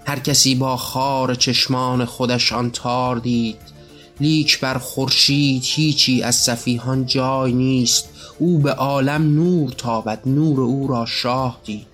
هر 0.06 0.20
کسی 0.20 0.56
با 0.56 0.78
خار 0.78 1.36
چشمان 1.36 2.06
خودش 2.06 2.54
آن 2.54 2.72
تار 2.72 3.16
دید. 3.16 3.58
لیک 4.20 4.60
بر 4.60 4.78
خورشید 4.78 5.64
هیچی 5.66 6.24
از 6.24 6.36
سفیهان 6.36 7.06
جای 7.06 7.54
نیست. 7.54 8.10
او 8.40 8.60
به 8.60 8.72
عالم 8.72 9.36
نور 9.36 9.72
تابد 9.72 10.22
نور 10.26 10.62
او 10.62 10.88
را 10.88 11.06
شاه 11.06 11.60
دید. 11.66 11.88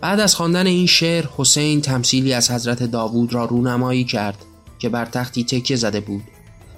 بعد 0.00 0.20
از 0.20 0.34
خواندن 0.34 0.66
این 0.66 0.86
شعر 0.86 1.24
حسین 1.36 1.80
تمثیلی 1.80 2.32
از 2.32 2.50
حضرت 2.50 2.82
داوود 2.82 3.34
را 3.34 3.44
رونمایی 3.44 4.04
کرد 4.04 4.38
که 4.78 4.88
بر 4.88 5.04
تختی 5.04 5.44
تکیه 5.44 5.76
زده 5.76 6.00
بود 6.00 6.22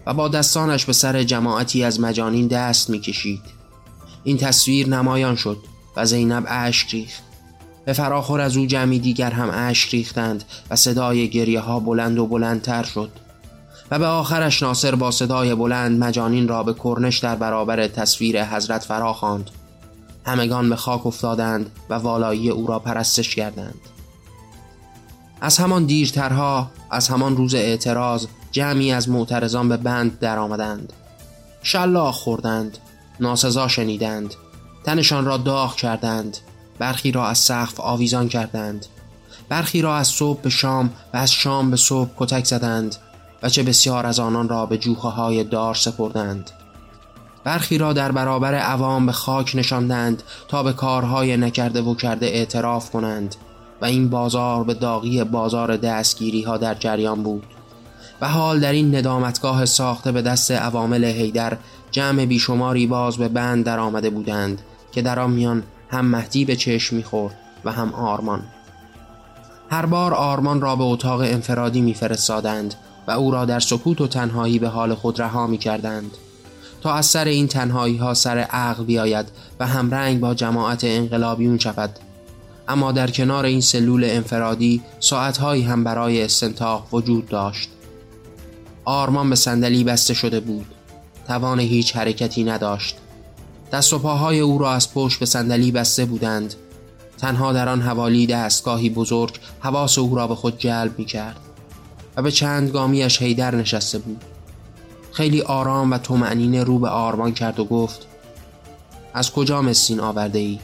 و 0.06 0.14
با 0.14 0.28
دستانش 0.28 0.84
به 0.84 0.92
سر 0.92 1.22
جماعتی 1.22 1.84
از 1.84 2.00
مجانین 2.00 2.46
دست 2.46 2.90
می‌کشید. 2.90 3.40
این 4.26 4.36
تصویر 4.36 4.88
نمایان 4.88 5.36
شد 5.36 5.58
و 5.96 6.06
زینب 6.06 6.44
اشک 6.48 6.90
ریخت. 6.90 7.22
به 7.84 7.92
فراخور 7.92 8.40
از 8.40 8.56
او 8.56 8.66
جمعی 8.66 8.98
دیگر 8.98 9.30
هم 9.30 9.50
اشک 9.52 9.90
ریختند 9.90 10.44
و 10.70 10.76
صدای 10.76 11.28
گریه 11.28 11.60
ها 11.60 11.80
بلند 11.80 12.18
و 12.18 12.26
بلندتر 12.26 12.82
شد. 12.82 13.10
و 13.90 13.98
به 13.98 14.06
آخرش 14.06 14.62
ناصر 14.62 14.94
با 14.94 15.10
صدای 15.10 15.54
بلند 15.54 16.00
مجانین 16.00 16.48
را 16.48 16.62
به 16.62 16.74
کرنش 16.74 17.18
در 17.18 17.36
برابر 17.36 17.88
تصویر 17.88 18.44
حضرت 18.44 18.84
فرا 18.84 19.12
خواند. 19.12 19.50
همگان 20.24 20.68
به 20.68 20.76
خاک 20.76 21.06
افتادند 21.06 21.70
و 21.90 21.94
والایی 21.94 22.50
او 22.50 22.66
را 22.66 22.78
پرستش 22.78 23.34
کردند. 23.34 23.80
از 25.40 25.58
همان 25.58 25.84
دیرترها 25.84 26.70
از 26.90 27.08
همان 27.08 27.36
روز 27.36 27.54
اعتراض 27.54 28.26
جمعی 28.52 28.92
از 28.92 29.08
معترضان 29.08 29.68
به 29.68 29.76
بند 29.76 30.18
درآمدند. 30.18 30.92
شلاق 31.62 32.14
خوردند. 32.14 32.78
ناسزا 33.20 33.68
شنیدند. 33.68 34.34
تنشان 34.84 35.24
را 35.24 35.36
داغ 35.36 35.76
کردند. 35.76 36.38
برخی 36.78 37.12
را 37.12 37.26
از 37.26 37.38
سقف 37.38 37.80
آویزان 37.80 38.28
کردند. 38.28 38.86
برخی 39.48 39.82
را 39.82 39.96
از 39.96 40.08
صبح 40.08 40.40
به 40.40 40.50
شام 40.50 40.90
و 41.14 41.16
از 41.16 41.32
شام 41.32 41.70
به 41.70 41.76
صبح 41.76 42.10
کتک 42.16 42.44
زدند 42.44 42.96
و 43.42 43.48
چه 43.48 43.62
بسیار 43.62 44.06
از 44.06 44.18
آنان 44.18 44.48
را 44.48 44.66
به 44.66 44.78
جوخه 44.78 45.08
های 45.08 45.44
دار 45.44 45.74
سپردند. 45.74 46.50
برخی 47.44 47.78
را 47.78 47.92
در 47.92 48.12
برابر 48.12 48.54
عوام 48.54 49.06
به 49.06 49.12
خاک 49.12 49.56
نشاندند 49.56 50.22
تا 50.48 50.62
به 50.62 50.72
کارهای 50.72 51.36
نکرده 51.36 51.82
و 51.82 51.94
کرده 51.94 52.26
اعتراف 52.26 52.90
کنند 52.90 53.34
و 53.82 53.84
این 53.84 54.08
بازار 54.08 54.64
به 54.64 54.74
داغی 54.74 55.24
بازار 55.24 55.76
دستگیری 55.76 56.42
ها 56.42 56.56
در 56.56 56.74
جریان 56.74 57.22
بود. 57.22 57.44
و 58.20 58.28
حال 58.28 58.60
در 58.60 58.72
این 58.72 58.94
ندامتگاه 58.96 59.64
ساخته 59.64 60.12
به 60.12 60.22
دست 60.22 60.50
عوامل 60.50 61.04
هیدر 61.04 61.58
جمع 61.96 62.26
بیشماری 62.26 62.86
باز 62.86 63.16
به 63.16 63.28
بند 63.28 63.64
در 63.64 63.78
آمده 63.78 64.10
بودند 64.10 64.62
که 64.92 65.02
در 65.02 65.18
آن 65.18 65.30
میان 65.30 65.62
هم 65.90 66.06
مهدی 66.06 66.44
به 66.44 66.56
چشم 66.56 66.96
می‌خورد 66.96 67.38
و 67.64 67.72
هم 67.72 67.94
آرمان. 67.94 68.42
هر 69.70 69.86
بار 69.86 70.14
آرمان 70.14 70.60
را 70.60 70.76
به 70.76 70.84
اتاق 70.84 71.20
انفرادی 71.20 71.80
میفرستادند 71.80 72.74
و 73.08 73.10
او 73.10 73.30
را 73.30 73.44
در 73.44 73.60
سکوت 73.60 74.00
و 74.00 74.06
تنهایی 74.06 74.58
به 74.58 74.68
حال 74.68 74.94
خود 74.94 75.20
رها 75.20 75.46
می 75.46 75.58
کردند 75.58 76.10
تا 76.82 76.94
از 76.94 77.06
سر 77.06 77.24
این 77.24 77.48
تنهایی 77.48 77.96
ها 77.96 78.14
سر 78.14 78.38
عقل 78.38 78.84
بیاید 78.84 79.26
و 79.60 79.66
همرنگ 79.66 80.20
با 80.20 80.34
جماعت 80.34 80.84
انقلابیون 80.84 81.58
شود. 81.58 81.98
اما 82.68 82.92
در 82.92 83.10
کنار 83.10 83.44
این 83.44 83.60
سلول 83.60 84.04
انفرادی 84.04 84.82
ساعتهایی 85.00 85.62
هم 85.62 85.84
برای 85.84 86.22
استنتاق 86.22 86.94
وجود 86.94 87.28
داشت. 87.28 87.68
آرمان 88.84 89.30
به 89.30 89.36
صندلی 89.36 89.84
بسته 89.84 90.14
شده 90.14 90.40
بود. 90.40 90.75
توان 91.26 91.60
هیچ 91.60 91.96
حرکتی 91.96 92.44
نداشت 92.44 92.96
دست 93.72 93.92
و 93.92 93.98
پاهای 93.98 94.40
او 94.40 94.58
را 94.58 94.72
از 94.72 94.94
پشت 94.94 95.18
به 95.18 95.26
صندلی 95.26 95.72
بسته 95.72 96.04
بودند 96.04 96.54
تنها 97.18 97.52
در 97.52 97.68
آن 97.68 97.82
حوالی 97.82 98.26
دستگاهی 98.26 98.90
بزرگ 98.90 99.38
حواس 99.60 99.98
او 99.98 100.16
را 100.16 100.26
به 100.26 100.34
خود 100.34 100.58
جلب 100.58 100.98
می 100.98 101.04
کرد 101.04 101.40
و 102.16 102.22
به 102.22 102.30
چند 102.30 102.70
گامیش 102.70 103.22
هیدر 103.22 103.54
نشسته 103.54 103.98
بود 103.98 104.24
خیلی 105.12 105.42
آرام 105.42 105.90
و 105.90 105.98
تومعنینه 105.98 106.64
رو 106.64 106.78
به 106.78 106.88
آرمان 106.88 107.32
کرد 107.32 107.60
و 107.60 107.64
گفت 107.64 108.06
از 109.14 109.32
کجا 109.32 109.62
مسین 109.62 110.00
آورده 110.00 110.38
ای؟ 110.38 110.58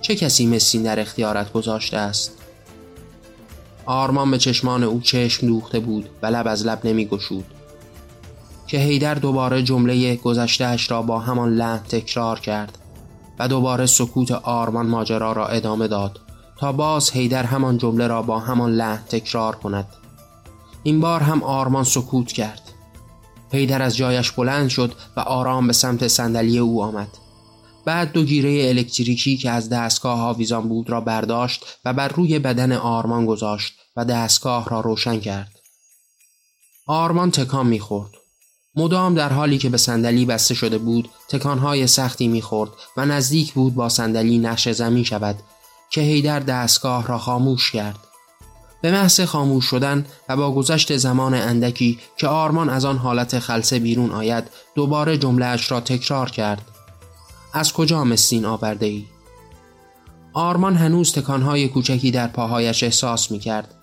چه 0.00 0.16
کسی 0.16 0.46
مسین 0.46 0.82
در 0.82 1.00
اختیارت 1.00 1.52
گذاشته 1.52 1.96
است؟ 1.96 2.32
آرمان 3.86 4.30
به 4.30 4.38
چشمان 4.38 4.82
او 4.82 5.00
چشم 5.00 5.46
دوخته 5.46 5.80
بود 5.80 6.08
و 6.22 6.26
لب 6.26 6.48
از 6.48 6.66
لب 6.66 6.86
نمی 6.86 7.06
گشود. 7.06 7.44
که 8.66 8.78
هیدر 8.78 9.14
دوباره 9.14 9.62
جمله 9.62 10.16
گذشتهش 10.16 10.90
را 10.90 11.02
با 11.02 11.18
همان 11.18 11.54
لحن 11.54 11.78
تکرار 11.78 12.40
کرد 12.40 12.78
و 13.38 13.48
دوباره 13.48 13.86
سکوت 13.86 14.30
آرمان 14.30 14.86
ماجرا 14.86 15.32
را 15.32 15.46
ادامه 15.46 15.88
داد 15.88 16.20
تا 16.58 16.72
باز 16.72 17.10
هیدر 17.10 17.44
همان 17.44 17.78
جمله 17.78 18.06
را 18.06 18.22
با 18.22 18.38
همان 18.38 18.72
لحن 18.72 19.04
تکرار 19.08 19.56
کند. 19.56 19.86
این 20.82 21.00
بار 21.00 21.20
هم 21.20 21.42
آرمان 21.42 21.84
سکوت 21.84 22.32
کرد. 22.32 22.62
هیدر 23.52 23.82
از 23.82 23.96
جایش 23.96 24.30
بلند 24.30 24.68
شد 24.68 24.92
و 25.16 25.20
آرام 25.20 25.66
به 25.66 25.72
سمت 25.72 26.08
صندلی 26.08 26.58
او 26.58 26.82
آمد. 26.82 27.08
بعد 27.84 28.12
دو 28.12 28.24
گیره 28.24 28.68
الکتریکی 28.68 29.36
که 29.36 29.50
از 29.50 29.68
دستگاه 29.68 30.20
آویزان 30.20 30.68
بود 30.68 30.90
را 30.90 31.00
برداشت 31.00 31.64
و 31.84 31.92
بر 31.92 32.08
روی 32.08 32.38
بدن 32.38 32.72
آرمان 32.72 33.26
گذاشت 33.26 33.74
و 33.96 34.04
دستگاه 34.04 34.68
را 34.68 34.80
روشن 34.80 35.20
کرد. 35.20 35.60
آرمان 36.86 37.30
تکان 37.30 37.66
می‌خورد. 37.66 38.10
مدام 38.76 39.14
در 39.14 39.32
حالی 39.32 39.58
که 39.58 39.68
به 39.68 39.76
صندلی 39.76 40.24
بسته 40.24 40.54
شده 40.54 40.78
بود 40.78 41.08
تکانهای 41.28 41.86
سختی 41.86 42.28
می‌خورد 42.28 42.70
و 42.96 43.06
نزدیک 43.06 43.52
بود 43.52 43.74
با 43.74 43.88
صندلی 43.88 44.38
نقش 44.38 44.68
زمین 44.68 45.04
شود 45.04 45.36
که 45.90 46.00
هیدر 46.00 46.40
دستگاه 46.40 47.06
را 47.06 47.18
خاموش 47.18 47.70
کرد 47.72 47.98
به 48.82 48.92
محض 48.92 49.20
خاموش 49.20 49.64
شدن 49.64 50.06
و 50.28 50.36
با 50.36 50.52
گذشت 50.54 50.96
زمان 50.96 51.34
اندکی 51.34 51.98
که 52.16 52.28
آرمان 52.28 52.68
از 52.70 52.84
آن 52.84 52.98
حالت 52.98 53.38
خلصه 53.38 53.78
بیرون 53.78 54.10
آید 54.10 54.44
دوباره 54.74 55.18
جملهاش 55.18 55.70
را 55.70 55.80
تکرار 55.80 56.30
کرد 56.30 56.62
از 57.52 57.72
کجا 57.72 58.04
مسین 58.04 58.44
آورده 58.44 58.86
ای؟ 58.86 59.04
آرمان 60.32 60.76
هنوز 60.76 61.12
تکانهای 61.12 61.68
کوچکی 61.68 62.10
در 62.10 62.26
پاهایش 62.26 62.82
احساس 62.82 63.30
می 63.30 63.38
کرد. 63.38 63.74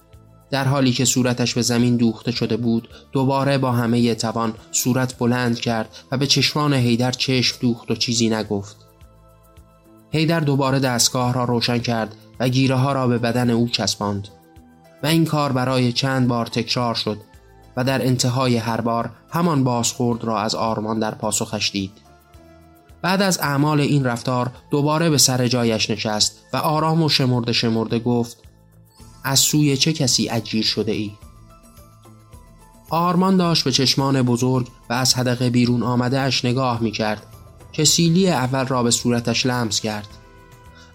در 0.52 0.68
حالی 0.68 0.92
که 0.92 1.06
صورتش 1.06 1.54
به 1.54 1.62
زمین 1.62 1.98
دوخته 1.98 2.32
شده 2.32 2.58
بود 2.58 2.90
دوباره 3.12 3.58
با 3.58 3.72
همه 3.72 4.16
توان 4.16 4.54
صورت 4.72 5.18
بلند 5.18 5.60
کرد 5.60 5.90
و 6.12 6.18
به 6.18 6.28
چشمان 6.28 6.74
هیدر 6.74 7.12
چشم 7.12 7.58
دوخت 7.62 7.92
و 7.92 7.96
چیزی 7.96 8.30
نگفت. 8.30 8.78
هیدر 10.12 10.40
دوباره 10.40 10.80
دستگاه 10.80 11.34
را 11.34 11.44
روشن 11.44 11.80
کرد 11.80 12.16
و 12.40 12.50
گیره 12.50 12.76
ها 12.76 12.94
را 12.94 13.08
به 13.08 13.18
بدن 13.18 13.50
او 13.50 13.68
چسباند. 13.68 14.28
و 15.04 15.08
این 15.08 15.26
کار 15.26 15.52
برای 15.52 15.92
چند 15.92 16.28
بار 16.28 16.46
تکرار 16.46 16.96
شد 16.96 17.18
و 17.78 17.84
در 17.84 18.06
انتهای 18.06 18.58
هر 18.58 18.82
بار 18.82 19.10
همان 19.30 19.64
بازخورد 19.64 20.24
را 20.24 20.40
از 20.40 20.56
آرمان 20.56 21.00
در 21.00 21.16
پاسخش 21.16 21.72
دید. 21.72 21.92
بعد 23.02 23.22
از 23.22 23.40
اعمال 23.40 23.80
این 23.80 24.06
رفتار 24.06 24.52
دوباره 24.72 25.10
به 25.10 25.18
سر 25.18 25.48
جایش 25.48 25.90
نشست 25.90 26.46
و 26.54 26.58
آرام 26.58 27.04
و 27.04 27.10
شمرده 27.10 27.54
شمرده 27.54 28.00
گفت 28.00 28.38
از 29.24 29.40
سوی 29.40 29.78
چه 29.78 29.94
کسی 29.94 30.30
اجیر 30.30 30.66
شده 30.66 30.92
ای؟ 30.92 31.12
آرمان 32.90 33.38
داشت 33.38 33.64
به 33.64 33.72
چشمان 33.72 34.22
بزرگ 34.22 34.68
و 34.90 34.94
از 34.94 35.14
حدقه 35.14 35.50
بیرون 35.50 35.84
آمده 35.84 36.20
اش 36.20 36.46
نگاه 36.46 36.82
می 36.82 36.92
کرد 36.92 37.26
که 37.72 37.84
سیلی 37.84 38.30
اول 38.30 38.68
را 38.68 38.84
به 38.84 38.92
صورتش 38.92 39.46
لمس 39.46 39.80
کرد 39.80 40.08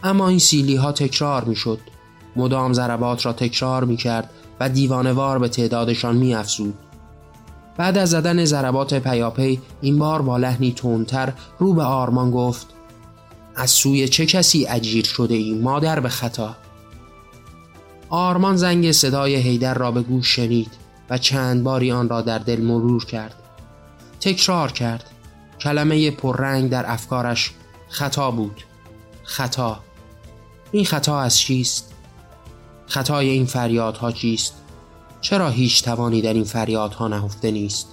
اما 0.03 0.29
این 0.29 0.39
سیلی 0.39 0.77
ها 0.77 0.93
تکرار 0.93 1.45
می 1.45 1.57
شد 1.57 1.81
مدام 2.37 2.73
ضربات 2.73 3.27
را 3.27 3.33
تکرار 3.33 3.85
می 3.85 3.97
کرد 3.97 4.31
و 4.61 4.69
دیوانوار 4.69 5.39
به 5.39 5.49
تعدادشان 5.49 6.17
می 6.17 6.35
افزود. 6.35 6.75
بعد 7.77 7.99
از 7.99 8.11
زدن 8.11 8.45
ضربات 8.45 8.95
پیاپی 8.95 9.61
این 9.81 9.99
بار 9.99 10.23
با 10.23 10.37
لحنی 10.37 10.73
تندتر 10.73 11.33
رو 11.59 11.75
به 11.75 11.83
آرمان 11.83 12.31
گفت 12.31 12.67
از 13.57 13.71
سوی 13.71 14.09
چه 14.09 14.27
کسی 14.27 14.67
اجیر 14.67 15.05
شده 15.05 15.35
ای 15.35 15.55
مادر 15.55 16.01
به 16.01 16.09
خطا 16.09 16.57
آرمان 18.09 18.57
زنگ 18.57 18.93
صدای 18.93 19.37
هیدر 19.37 19.75
را 19.75 19.91
به 19.91 20.03
گوش 20.03 20.37
شنید 20.37 20.71
و 21.11 21.19
چند 21.19 21.65
باری 21.65 21.93
آن 21.93 22.09
را 22.09 22.23
در 22.23 22.39
دل 22.39 22.61
مرور 22.61 23.05
کرد 23.05 23.35
تکرار 24.21 24.73
کرد 24.73 25.11
کلمه 25.61 26.11
پررنگ 26.11 26.71
در 26.71 26.91
افکارش 26.91 27.51
خطا 27.89 28.31
بود 28.31 28.65
خطا 29.25 29.81
این 30.73 30.85
خطا 30.85 31.21
از 31.21 31.39
چیست؟ 31.39 31.93
خطای 32.87 33.29
این 33.29 33.47
فریادها 33.47 34.13
چیست؟ 34.13 34.55
چرا 35.21 35.49
هیچ 35.49 35.85
توانی 35.85 36.23
در 36.23 36.35
این 36.35 36.45
فریادها 36.45 37.09
نهفته 37.09 37.51
نیست؟ 37.51 37.89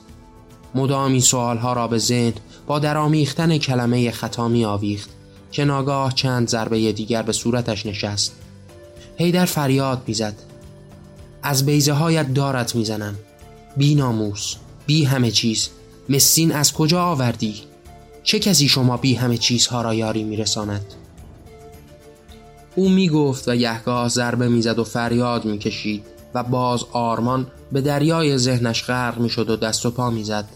مدام 0.76 1.12
این 1.12 1.22
سوالها 1.22 1.74
را 1.74 1.88
به 1.88 1.98
ذهن 1.98 2.34
با 2.68 2.80
درامیختن 2.80 3.58
کلمه 3.58 4.12
خطا 4.12 4.48
می 4.48 4.66
آویخت 4.66 5.10
که 5.52 5.66
ناگاه 5.66 6.14
چند 6.14 6.48
ضربه 6.48 6.92
دیگر 6.92 7.22
به 7.22 7.32
صورتش 7.32 7.86
نشست 7.86 8.43
هیدر 9.18 9.46
فریاد 9.46 10.04
می‌زد. 10.08 10.36
از 11.44 11.66
بیزه 11.66 11.94
هایت 11.94 12.34
دارت 12.34 12.76
می‌زنم. 12.76 13.16
بی 13.78 13.96
ناموس 13.96 14.56
بی 14.86 15.04
همه 15.04 15.32
چیز. 15.32 15.70
مسین 16.10 16.52
از 16.52 16.74
کجا 16.74 17.04
آوردی؟ 17.04 17.62
چه 18.24 18.40
کسی 18.40 18.68
شما 18.68 18.98
بی 18.98 19.16
همه 19.16 19.38
چیزها 19.38 19.82
را 19.82 19.94
یاری 19.94 20.24
میرساند؟ 20.24 20.86
او 22.76 22.90
می‌گفت 22.90 23.48
و 23.48 23.56
یهگاه 23.56 24.10
ضربه 24.10 24.48
می‌زد 24.48 24.80
و 24.80 24.84
فریاد 24.84 25.46
می‌کشید 25.46 26.04
و 26.34 26.44
باز 26.44 26.84
آرمان 26.92 27.48
به 27.72 27.82
دریای 27.82 28.38
ذهنش 28.38 28.84
غرق 28.84 29.20
می‌شد 29.20 29.50
و 29.50 29.56
دست 29.56 29.86
و 29.86 29.92
پا 29.92 30.10
می‌زد. 30.10 30.50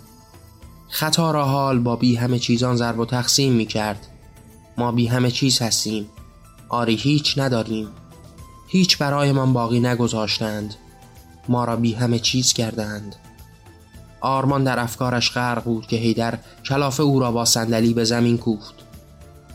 خطا 0.89 1.31
را 1.31 1.45
حال 1.45 1.79
با 1.79 1.95
بی 1.95 2.15
همه 2.15 2.39
چیزان 2.39 2.75
ضرب 2.75 2.99
و 2.99 3.05
تقسیم 3.05 3.53
می‌کرد. 3.53 4.07
ما 4.77 4.91
بی 4.91 5.07
همه 5.07 5.31
چیز 5.31 5.61
هستیم. 5.61 6.07
آری 6.69 6.95
هیچ 6.95 7.37
نداریم. 7.37 7.87
هیچ 8.67 8.97
برایمان 8.97 9.53
باقی 9.53 9.79
نگذاشتند. 9.79 10.75
ما 11.47 11.65
را 11.65 11.75
بی 11.75 11.93
همه 11.93 12.19
چیز 12.19 12.53
کردند. 12.53 13.15
آرمان 14.21 14.63
در 14.63 14.79
افکارش 14.79 15.31
غرق 15.31 15.63
بود 15.63 15.87
که 15.87 15.95
هیدر 15.95 16.39
کلافه 16.65 17.03
او 17.03 17.19
را 17.19 17.31
با 17.31 17.45
صندلی 17.45 17.93
به 17.93 18.03
زمین 18.03 18.37
کوفت. 18.37 18.73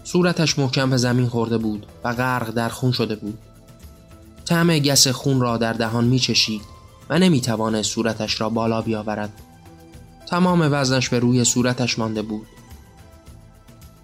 صورتش 0.04 0.58
محکم 0.58 0.90
به 0.90 0.96
زمین 0.96 1.28
خورده 1.28 1.58
بود 1.58 1.86
و 2.04 2.12
غرق 2.12 2.50
در 2.50 2.68
خون 2.68 2.92
شده 2.92 3.14
بود. 3.14 3.38
طعم 4.44 4.78
گس 4.78 5.08
خون 5.08 5.40
را 5.40 5.56
در 5.56 5.72
دهان 5.72 6.04
می 6.04 6.18
چشید 6.18 6.62
و 7.10 7.18
نمی 7.18 7.40
توانست 7.40 7.90
صورتش 7.90 8.40
را 8.40 8.48
بالا 8.48 8.82
بیاورد. 8.82 9.32
تمام 10.26 10.68
وزنش 10.72 11.08
به 11.08 11.18
روی 11.18 11.44
صورتش 11.44 11.98
مانده 11.98 12.22
بود. 12.22 12.46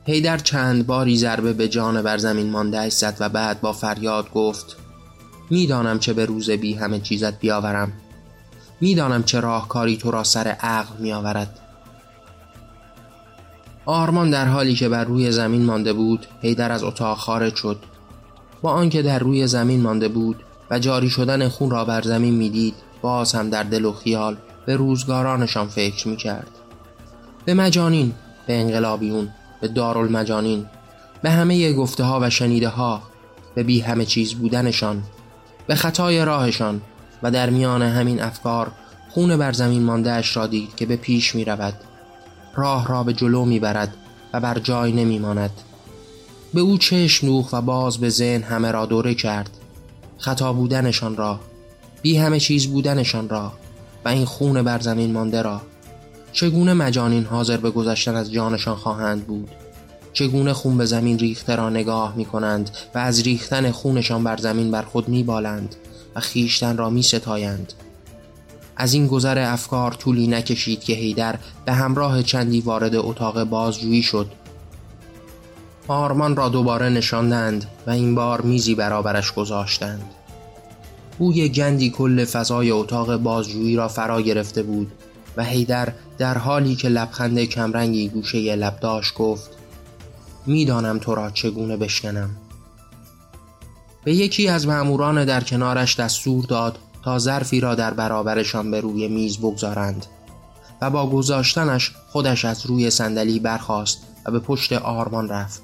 هیدر 0.05 0.39
چند 0.39 0.87
باری 0.87 1.17
ضربه 1.17 1.53
به 1.53 1.69
جان 1.69 2.03
بر 2.03 2.19
زمین 2.19 2.51
مانده 2.51 2.89
زد 2.89 3.17
و 3.21 3.29
بعد 3.29 3.61
با 3.61 3.73
فریاد 3.73 4.33
گفت 4.33 4.77
می‌دانم 5.51 5.99
چه 5.99 6.13
به 6.13 6.27
روز 6.27 6.51
بی 6.51 6.75
همه 6.75 7.01
چیزت 7.01 7.39
بیاورم. 7.39 7.93
می‌دانم 8.81 9.23
چه 9.23 9.41
راهکاری 9.41 9.97
تو 9.97 10.11
را 10.11 10.25
سر 10.25 10.49
عقل 10.49 10.97
میآورد. 10.99 11.59
آرمان 13.87 14.31
در 14.31 14.47
حالی 14.47 14.75
که 14.75 14.89
بر 14.89 15.05
روی 15.05 15.33
زمین 15.33 15.65
مانده 15.65 15.93
بود 15.93 16.27
هیدر 16.43 16.73
از 16.73 16.83
اتاق 16.83 17.19
خارج 17.19 17.55
شد. 17.55 17.79
با 18.63 18.71
آنکه 18.71 19.03
در 19.03 19.19
روی 19.19 19.47
زمین 19.47 19.81
مانده 19.81 20.09
بود 20.09 20.37
و 20.71 20.79
جاری 20.79 21.11
شدن 21.11 21.49
خون 21.49 21.71
را 21.71 21.85
بر 21.85 22.03
زمین 22.03 22.35
می‌دید 22.35 22.75
باز 23.03 23.33
هم 23.35 23.51
در 23.51 23.63
دل 23.63 23.85
و 23.85 23.93
خیال 23.93 24.37
به 24.67 24.77
روزگارانشان 24.77 25.69
فکر 25.69 26.09
می‌کرد. 26.09 26.51
به 27.45 27.55
مجانین 27.55 28.13
به 28.47 28.61
انقلابیون 28.61 29.29
به 29.61 29.69
دارالمجانین 29.69 30.67
به 31.23 31.31
همه 31.31 31.73
گفته 31.73 32.05
ها 32.05 32.19
و 32.23 32.31
شنیده 32.31 32.69
ها 32.69 33.03
به 33.55 33.63
بی 33.63 33.81
همه 33.81 34.05
چیز 34.05 34.35
بودنشان 34.35 35.03
به 35.69 35.75
خطای 35.75 36.25
راهشان 36.25 36.81
و 37.23 37.31
در 37.31 37.51
میان 37.51 37.83
همین 37.83 38.23
افکار 38.23 38.73
خون 39.09 39.37
بر 39.37 39.53
زمین 39.53 39.83
مانده 39.83 40.13
اش 40.13 40.37
را 40.37 40.47
دید 40.47 40.77
که 40.77 40.87
به 40.87 40.97
پیش 40.97 41.35
می 41.35 41.45
رود 41.45 41.75
راه 42.57 42.89
را 42.89 43.03
به 43.03 43.13
جلو 43.13 43.45
می 43.45 43.61
برد 43.61 43.97
و 44.33 44.41
بر 44.41 44.59
جای 44.59 44.93
نمی 44.93 45.19
ماند 45.19 45.51
به 46.55 46.61
او 46.61 46.79
چشم 46.79 47.27
نوخ 47.27 47.53
و 47.53 47.63
باز 47.63 47.99
به 47.99 48.09
ذهن 48.09 48.43
همه 48.43 48.71
را 48.71 48.87
دوره 48.87 49.15
کرد. 49.15 49.51
خطا 50.19 50.53
بودنشان 50.53 51.17
را 51.17 51.41
بی 52.03 52.17
همه 52.17 52.41
چیز 52.41 52.67
بودنشان 52.67 53.29
را 53.29 53.53
و 54.05 54.09
این 54.09 54.25
خون 54.25 54.63
بر 54.63 54.79
زمین 54.79 55.13
مانده 55.13 55.43
را 55.43 55.61
چگونه 56.33 56.75
مجانین 56.75 57.25
حاضر 57.25 57.57
به 57.57 57.71
گذشتن 57.71 58.17
از 58.17 58.33
جانشان 58.33 58.77
خواهند 58.77 59.27
بود؟ 59.27 59.51
چگونه 60.19 60.53
خون 60.53 60.79
به 60.79 60.85
زمین 60.85 61.19
ریخته 61.19 61.57
را 61.57 61.71
نگاه 61.71 62.17
می 62.17 62.25
کنند 62.25 62.71
و 62.95 62.99
از 62.99 63.23
ریختن 63.23 63.71
خونشان 63.71 64.25
بر 64.25 64.37
زمین 64.37 64.71
بر 64.71 64.83
خود 64.83 65.09
می 65.09 65.23
بالند 65.23 65.77
و 66.15 66.21
خیشتن 66.21 66.77
را 66.77 66.91
می 66.91 67.03
ستایند. 67.03 67.73
از 68.77 68.93
این 68.95 69.07
گذر 69.07 69.39
افکار 69.39 69.93
طولی 69.93 70.27
نکشید 70.27 70.85
که 70.85 70.93
هیدر 70.93 71.39
به 71.65 71.73
همراه 71.73 72.23
چندی 72.23 72.61
وارد 72.61 72.95
اتاق 72.95 73.45
بازجویی 73.45 74.03
شد 74.03 74.31
آرمان 75.89 76.37
را 76.37 76.49
دوباره 76.49 76.89
نشاندند 76.89 77.67
و 77.87 77.91
این 77.91 78.15
بار 78.15 78.41
میزی 78.41 78.75
برابرش 78.75 79.33
گذاشتند 79.33 80.11
بوی 81.19 81.49
گندی 81.49 81.91
کل 81.91 82.25
فضای 82.25 82.71
اتاق 82.71 83.17
بازجویی 83.17 83.77
را 83.77 83.89
فرا 83.89 84.23
گرفته 84.23 84.63
بود 84.63 84.93
و 85.37 85.45
هیدر 85.45 85.93
در 86.19 86.39
حالی 86.39 86.75
که 86.75 86.89
لبخند 86.89 87.45
کمرنگی 87.45 88.09
گوشه 88.09 88.57
لب 88.57 88.81
داشت 88.81 89.15
گفت 89.15 89.58
می‌دانم 90.49 90.99
تو 90.99 91.15
را 91.15 91.31
چگونه 91.31 91.77
بشکنم. 91.77 92.31
به 94.05 94.15
یکی 94.15 94.49
از 94.49 94.67
مأموران 94.67 95.25
در 95.25 95.45
کنارش 95.45 96.01
دستور 96.01 96.45
داد 96.45 96.79
تا 97.05 97.19
ظرفی 97.19 97.61
را 97.61 97.75
در 97.75 97.95
برابرشان 97.95 98.71
به 98.71 98.81
روی 98.81 99.09
میز 99.09 99.39
بگذارند 99.39 100.07
و 100.81 100.91
با 100.91 101.11
گذاشتنش 101.11 101.93
خودش 102.09 102.45
از 102.45 102.67
روی 102.67 102.91
صندلی 102.91 103.41
برخاست 103.41 103.99
و 104.27 104.31
به 104.31 104.39
پشت 104.39 104.73
آرمان 104.73 105.29
رفت. 105.29 105.63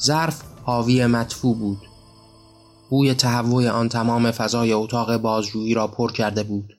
ظرف 0.00 0.42
حاوی 0.62 1.06
مدفوع 1.06 1.56
بود. 1.56 1.78
بوی 2.90 3.14
تهوع 3.14 3.68
آن 3.68 3.88
تمام 3.88 4.30
فضای 4.30 4.72
اتاق 4.72 5.16
بازجویی 5.16 5.74
را 5.74 5.86
پر 5.86 6.12
کرده 6.12 6.42
بود. 6.42 6.78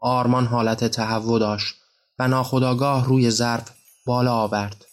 آرمان 0.00 0.46
حالت 0.46 0.84
تهوع 0.84 1.38
داشت 1.38 1.74
و 2.18 2.28
ناخداگاه 2.28 3.06
روی 3.06 3.30
ظرف 3.30 3.70
بالا 4.06 4.34
آورد. 4.34 4.84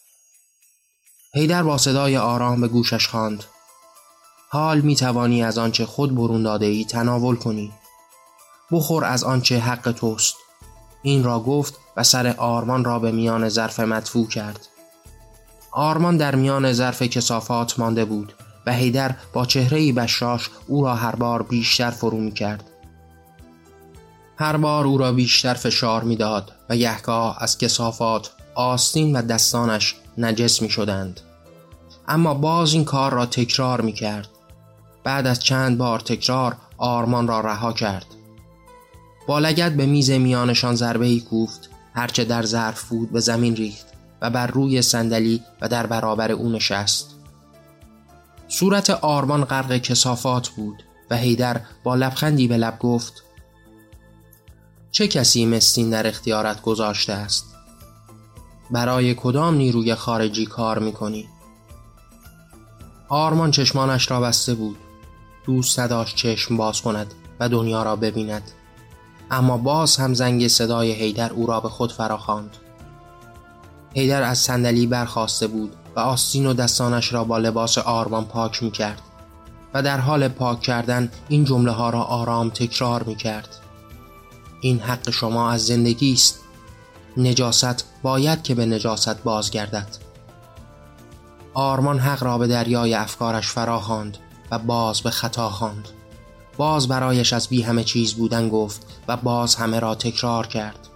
هیدر 1.34 1.62
با 1.62 1.78
صدای 1.78 2.16
آرام 2.16 2.60
به 2.60 2.68
گوشش 2.68 3.08
خواند. 3.08 3.44
حال 4.48 4.80
می 4.80 4.96
توانی 4.96 5.42
از 5.42 5.58
آنچه 5.58 5.86
خود 5.86 6.14
برون 6.14 6.42
داده 6.42 6.66
ای 6.66 6.84
تناول 6.84 7.36
کنی. 7.36 7.72
بخور 8.70 9.04
از 9.04 9.24
آنچه 9.24 9.58
حق 9.58 9.92
توست. 9.92 10.36
این 11.02 11.24
را 11.24 11.40
گفت 11.40 11.74
و 11.96 12.02
سر 12.02 12.34
آرمان 12.38 12.84
را 12.84 12.98
به 12.98 13.12
میان 13.12 13.48
ظرف 13.48 13.80
مدفوع 13.80 14.28
کرد. 14.28 14.66
آرمان 15.70 16.16
در 16.16 16.34
میان 16.34 16.72
ظرف 16.72 17.02
کسافات 17.02 17.78
مانده 17.78 18.04
بود 18.04 18.34
و 18.66 18.72
هیدر 18.72 19.14
با 19.32 19.46
چهره 19.46 19.92
بشاش 19.92 20.50
او 20.66 20.84
را 20.84 20.94
هر 20.94 21.16
بار 21.16 21.42
بیشتر 21.42 21.90
فرو 21.90 22.18
می 22.18 22.32
کرد. 22.32 22.70
هر 24.38 24.56
بار 24.56 24.86
او 24.86 24.98
را 24.98 25.12
بیشتر 25.12 25.54
فشار 25.54 26.02
می‌داد 26.04 26.52
و 26.68 26.76
یهگاه 26.76 27.36
از 27.40 27.58
کسافات 27.58 28.30
آستین 28.54 29.16
و 29.16 29.22
دستانش 29.22 29.94
نجس 30.18 30.62
می 30.62 30.70
شدند. 30.70 31.20
اما 32.08 32.34
باز 32.34 32.72
این 32.72 32.84
کار 32.84 33.12
را 33.12 33.26
تکرار 33.26 33.80
می 33.80 33.92
کرد. 33.92 34.28
بعد 35.04 35.26
از 35.26 35.40
چند 35.40 35.78
بار 35.78 36.00
تکرار 36.00 36.56
آرمان 36.78 37.28
را 37.28 37.40
رها 37.40 37.72
کرد. 37.72 38.06
با 39.26 39.38
لگت 39.38 39.72
به 39.72 39.86
میز 39.86 40.10
میانشان 40.10 40.74
ضربه 40.74 41.06
ای 41.06 41.20
کوفت 41.20 41.70
هرچه 41.94 42.24
در 42.24 42.42
ظرف 42.42 42.88
بود 42.88 43.12
به 43.12 43.20
زمین 43.20 43.56
ریخت 43.56 43.86
و 44.20 44.30
بر 44.30 44.46
روی 44.46 44.82
صندلی 44.82 45.42
و 45.60 45.68
در 45.68 45.86
برابر 45.86 46.32
او 46.32 46.48
نشست. 46.48 47.14
صورت 48.48 48.90
آرمان 48.90 49.44
غرق 49.44 49.76
کسافات 49.76 50.48
بود 50.48 50.82
و 51.10 51.16
هیدر 51.16 51.60
با 51.84 51.94
لبخندی 51.94 52.48
به 52.48 52.56
لب 52.56 52.78
گفت 52.78 53.22
چه 54.90 55.08
کسی 55.08 55.46
مستین 55.46 55.90
در 55.90 56.06
اختیارت 56.06 56.62
گذاشته 56.62 57.12
است؟ 57.12 57.51
برای 58.70 59.14
کدام 59.14 59.54
نیروی 59.54 59.94
خارجی 59.94 60.46
کار 60.46 60.78
می‌کنی؟ 60.78 61.28
آرمان 63.08 63.50
چشمانش 63.50 64.10
را 64.10 64.20
بسته 64.20 64.54
بود 64.54 64.76
دوست 65.46 65.80
نداشت 65.80 66.16
چشم 66.16 66.56
باز 66.56 66.80
کند 66.80 67.14
و 67.40 67.48
دنیا 67.48 67.82
را 67.82 67.96
ببیند 67.96 68.50
اما 69.30 69.56
باز 69.56 69.96
هم 69.96 70.14
زنگ 70.14 70.48
صدای 70.48 70.92
هیدر 70.92 71.32
او 71.32 71.46
را 71.46 71.60
به 71.60 71.68
خود 71.68 71.92
فراخواند. 71.92 72.56
هیدر 73.94 74.22
از 74.22 74.38
صندلی 74.38 74.86
برخواسته 74.86 75.46
بود 75.46 75.76
و 75.96 76.00
آستین 76.00 76.46
و 76.46 76.52
دستانش 76.52 77.12
را 77.12 77.24
با 77.24 77.38
لباس 77.38 77.78
آرمان 77.78 78.24
پاک 78.24 78.62
می 78.62 78.70
کرد 78.70 79.02
و 79.74 79.82
در 79.82 80.00
حال 80.00 80.28
پاک 80.28 80.60
کردن 80.60 81.10
این 81.28 81.44
جمله 81.44 81.70
ها 81.70 81.90
را 81.90 82.02
آرام 82.02 82.50
تکرار 82.50 83.02
می 83.02 83.16
کرد. 83.16 83.48
این 84.60 84.78
حق 84.78 85.10
شما 85.10 85.50
از 85.50 85.66
زندگی 85.66 86.12
است. 86.12 86.40
نجاست 87.16 87.84
باید 88.02 88.42
که 88.42 88.54
به 88.54 88.66
نجاست 88.66 89.22
بازگردد. 89.22 89.88
آرمان 91.54 91.98
حق 91.98 92.22
را 92.22 92.38
به 92.38 92.46
دریای 92.46 92.94
افکارش 92.94 93.48
فراخواند 93.48 94.18
و 94.50 94.58
باز 94.58 95.00
به 95.00 95.10
خطا 95.10 95.50
خواند. 95.50 95.88
باز 96.56 96.88
برایش 96.88 97.32
از 97.32 97.48
بی 97.48 97.62
همه 97.62 97.84
چیز 97.84 98.14
بودن 98.14 98.48
گفت 98.48 98.86
و 99.08 99.16
باز 99.16 99.54
همه 99.54 99.80
را 99.80 99.94
تکرار 99.94 100.46
کرد 100.46 100.88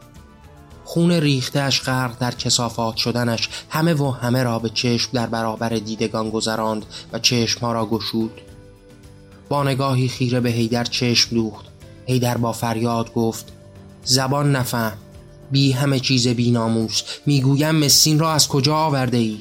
خون 0.84 1.10
ریختش 1.10 1.82
غرق 1.82 2.18
در 2.18 2.30
کسافات 2.30 2.96
شدنش 2.96 3.48
همه 3.70 3.94
و 3.94 4.10
همه 4.10 4.42
را 4.42 4.58
به 4.58 4.68
چشم 4.68 5.10
در 5.12 5.26
برابر 5.26 5.68
دیدگان 5.68 6.30
گذراند 6.30 6.86
و 7.12 7.18
چشم 7.18 7.60
ها 7.60 7.72
را 7.72 7.86
گشود 7.86 8.40
با 9.48 9.64
نگاهی 9.64 10.08
خیره 10.08 10.40
به 10.40 10.50
هیدر 10.50 10.84
چشم 10.84 11.34
دوخت 11.34 11.64
هیدر 12.06 12.36
با 12.36 12.52
فریاد 12.52 13.12
گفت 13.14 13.52
زبان 14.04 14.56
نفهم 14.56 14.98
بی 15.50 15.72
همه 15.72 16.00
چیز 16.00 16.28
بی 16.28 16.50
ناموس 16.50 17.02
می‌گویم 17.26 17.74
مسین 17.74 18.18
را 18.18 18.32
از 18.32 18.48
کجا 18.48 18.76
آورده 18.76 19.16
ای؟ 19.16 19.38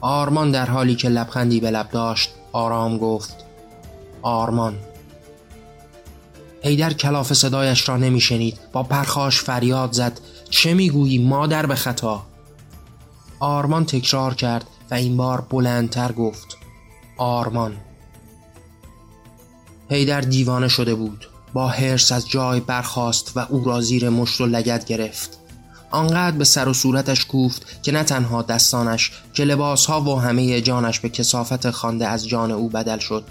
آرمان 0.00 0.50
در 0.50 0.66
حالی 0.66 0.94
که 0.94 1.08
لبخندی 1.08 1.60
به 1.60 1.70
لب 1.70 1.90
داشت 1.90 2.30
آرام 2.52 2.98
گفت 2.98 3.34
آرمان. 4.22 4.74
هیدر 6.62 6.92
کلاف 6.92 7.32
صدایش 7.32 7.88
را 7.88 7.96
نمیشنید. 7.96 8.58
با 8.72 8.82
پرخاش 8.82 9.40
فریاد 9.40 9.92
زد. 9.92 10.20
چه 10.50 10.74
می‌گویی 10.74 11.18
مادر 11.18 11.66
به 11.66 11.74
خطا؟ 11.74 12.26
آرمان 13.40 13.84
تکرار 13.86 14.34
کرد 14.34 14.64
و 14.90 14.94
این 14.94 15.16
بار 15.16 15.40
بلندتر 15.40 16.12
گفت. 16.12 16.56
آرمان. 17.18 17.76
هیدر 19.88 20.20
دیوانه 20.20 20.68
شده 20.68 20.94
بود. 20.94 21.26
با 21.52 21.68
حرس 21.68 22.12
از 22.12 22.28
جای 22.28 22.60
برخاست 22.60 23.32
و 23.36 23.46
او 23.48 23.64
را 23.64 23.80
زیر 23.80 24.08
مشت 24.08 24.40
و 24.40 24.46
لگت 24.46 24.84
گرفت. 24.84 25.38
آنقدر 25.90 26.36
به 26.36 26.44
سر 26.44 26.68
و 26.68 26.74
صورتش 26.74 27.24
کوفت 27.24 27.82
که 27.82 27.92
نه 27.92 28.04
تنها 28.04 28.42
دستانش 28.42 29.12
که 29.34 29.44
لباسها 29.44 30.00
و 30.00 30.20
همه 30.20 30.60
جانش 30.60 31.00
به 31.00 31.08
کسافت 31.08 31.70
خانده 31.70 32.06
از 32.06 32.28
جان 32.28 32.50
او 32.50 32.68
بدل 32.68 32.98
شد 32.98 33.24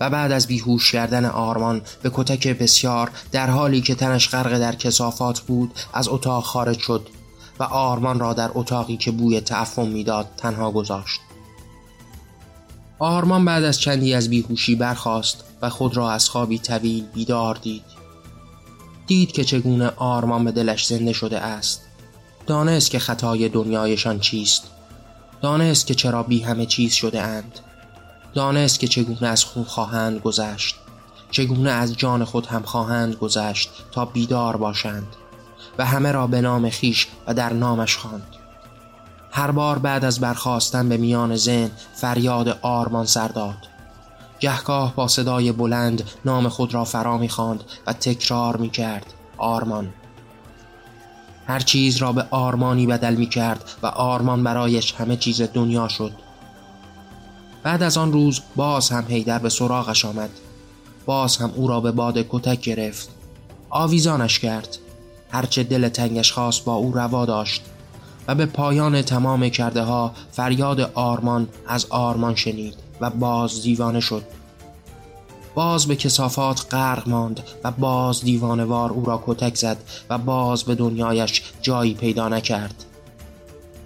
و 0.00 0.10
بعد 0.10 0.32
از 0.32 0.46
بیهوش 0.46 0.92
کردن 0.92 1.24
آرمان 1.24 1.82
به 2.02 2.10
کتک 2.14 2.48
بسیار 2.48 3.10
در 3.32 3.50
حالی 3.50 3.80
که 3.80 3.94
تنش 3.94 4.28
غرق 4.28 4.58
در 4.58 4.74
کسافات 4.74 5.40
بود 5.40 5.72
از 5.94 6.08
اتاق 6.08 6.44
خارج 6.44 6.78
شد 6.78 7.08
و 7.58 7.62
آرمان 7.62 8.18
را 8.18 8.32
در 8.32 8.50
اتاقی 8.54 8.96
که 8.96 9.10
بوی 9.10 9.40
تعفن 9.40 9.88
می‌داد 9.88 10.28
تنها 10.36 10.70
گذاشت. 10.70 11.20
آرمان 13.02 13.44
بعد 13.44 13.64
از 13.64 13.80
چندی 13.80 14.14
از 14.14 14.30
بیهوشی 14.30 14.74
برخاست 14.74 15.44
و 15.62 15.70
خود 15.70 15.96
را 15.96 16.10
از 16.10 16.28
خوابی 16.28 16.58
طویل 16.58 17.04
بیدار 17.14 17.54
دید. 17.54 17.84
دید 19.06 19.32
که 19.32 19.44
چگونه 19.44 19.92
آرمان 19.96 20.44
به 20.44 20.52
دلش 20.52 20.86
زنده 20.86 21.12
شده 21.12 21.40
است. 21.40 21.82
دانست 22.46 22.90
که 22.90 22.98
خطای 22.98 23.48
دنیایشان 23.48 24.20
چیست. 24.20 24.62
دانست 25.40 25.86
که 25.86 25.94
چرا 25.94 26.22
بی 26.22 26.40
همه 26.40 26.66
چیز 26.66 26.92
شده 26.92 27.22
اند. 27.22 27.58
دانست 28.34 28.80
که 28.80 28.88
چگونه 28.88 29.26
از 29.26 29.44
خون 29.44 29.64
خواهند 29.64 30.20
گذشت. 30.20 30.76
چگونه 31.30 31.70
از 31.70 31.96
جان 31.96 32.24
خود 32.24 32.46
هم 32.46 32.62
خواهند 32.62 33.14
گذشت 33.14 33.70
تا 33.92 34.04
بیدار 34.04 34.56
باشند. 34.56 35.16
و 35.78 35.86
همه 35.86 36.12
را 36.12 36.26
به 36.26 36.40
نام 36.40 36.70
خیش 36.70 37.08
و 37.26 37.34
در 37.34 37.52
نامش 37.52 37.96
خواند. 37.96 38.41
هر 39.34 39.50
بار 39.50 39.78
بعد 39.78 40.04
از 40.04 40.20
برخواستن 40.20 40.88
به 40.88 40.96
میان 40.96 41.36
زن 41.36 41.70
فریاد 41.94 42.48
آرمان 42.62 43.06
سر 43.06 43.28
داد. 43.28 43.56
گهگاه 44.40 44.94
با 44.94 45.08
صدای 45.08 45.52
بلند 45.52 46.02
نام 46.24 46.48
خود 46.48 46.74
را 46.74 46.84
فرا 46.84 47.18
می‌خواند 47.18 47.64
و 47.86 47.92
تکرار 47.92 48.56
می‌کرد. 48.56 49.06
آرمان. 49.38 49.88
هر 51.46 51.60
چیز 51.60 51.96
را 51.96 52.12
به 52.12 52.26
آرمانی 52.30 52.86
بدل 52.86 53.14
می 53.14 53.26
کرد 53.26 53.70
و 53.82 53.86
آرمان 53.86 54.44
برایش 54.44 54.94
همه 54.94 55.16
چیز 55.16 55.42
دنیا 55.42 55.88
شد. 55.88 56.12
بعد 57.62 57.82
از 57.82 57.96
آن 57.96 58.12
روز 58.12 58.40
باز 58.56 58.90
هم 58.90 59.04
هیدر 59.08 59.38
به 59.38 59.48
سراغش 59.48 60.04
آمد. 60.04 60.30
باز 61.06 61.36
هم 61.36 61.52
او 61.56 61.68
را 61.68 61.80
به 61.80 61.92
باد 61.92 62.26
کتک 62.28 62.60
گرفت. 62.60 63.08
آویزانش 63.70 64.38
کرد. 64.38 64.78
هرچه 65.30 65.62
دل 65.62 65.88
تنگش 65.88 66.32
خواست 66.32 66.64
با 66.64 66.74
او 66.74 66.92
روا 66.92 67.26
داشت. 67.26 67.62
و 68.28 68.34
به 68.34 68.46
پایان 68.46 69.02
تمام 69.02 69.48
کرده 69.48 69.82
ها 69.82 70.12
فریاد 70.32 70.80
آرمان 70.80 71.48
از 71.68 71.86
آرمان 71.90 72.34
شنید 72.34 72.74
و 73.00 73.10
باز 73.10 73.62
دیوانه 73.62 74.00
شد. 74.00 74.22
باز 75.54 75.86
به 75.86 75.96
کسافات 75.96 76.66
غرق 76.70 77.08
ماند 77.08 77.40
و 77.64 77.70
باز 77.70 78.20
دیوانوار 78.20 78.90
او 78.90 79.04
را 79.04 79.22
کتک 79.26 79.54
زد 79.54 79.76
و 80.10 80.18
باز 80.18 80.64
به 80.64 80.74
دنیایش 80.74 81.42
جایی 81.62 81.94
پیدا 81.94 82.28
نکرد. 82.28 82.84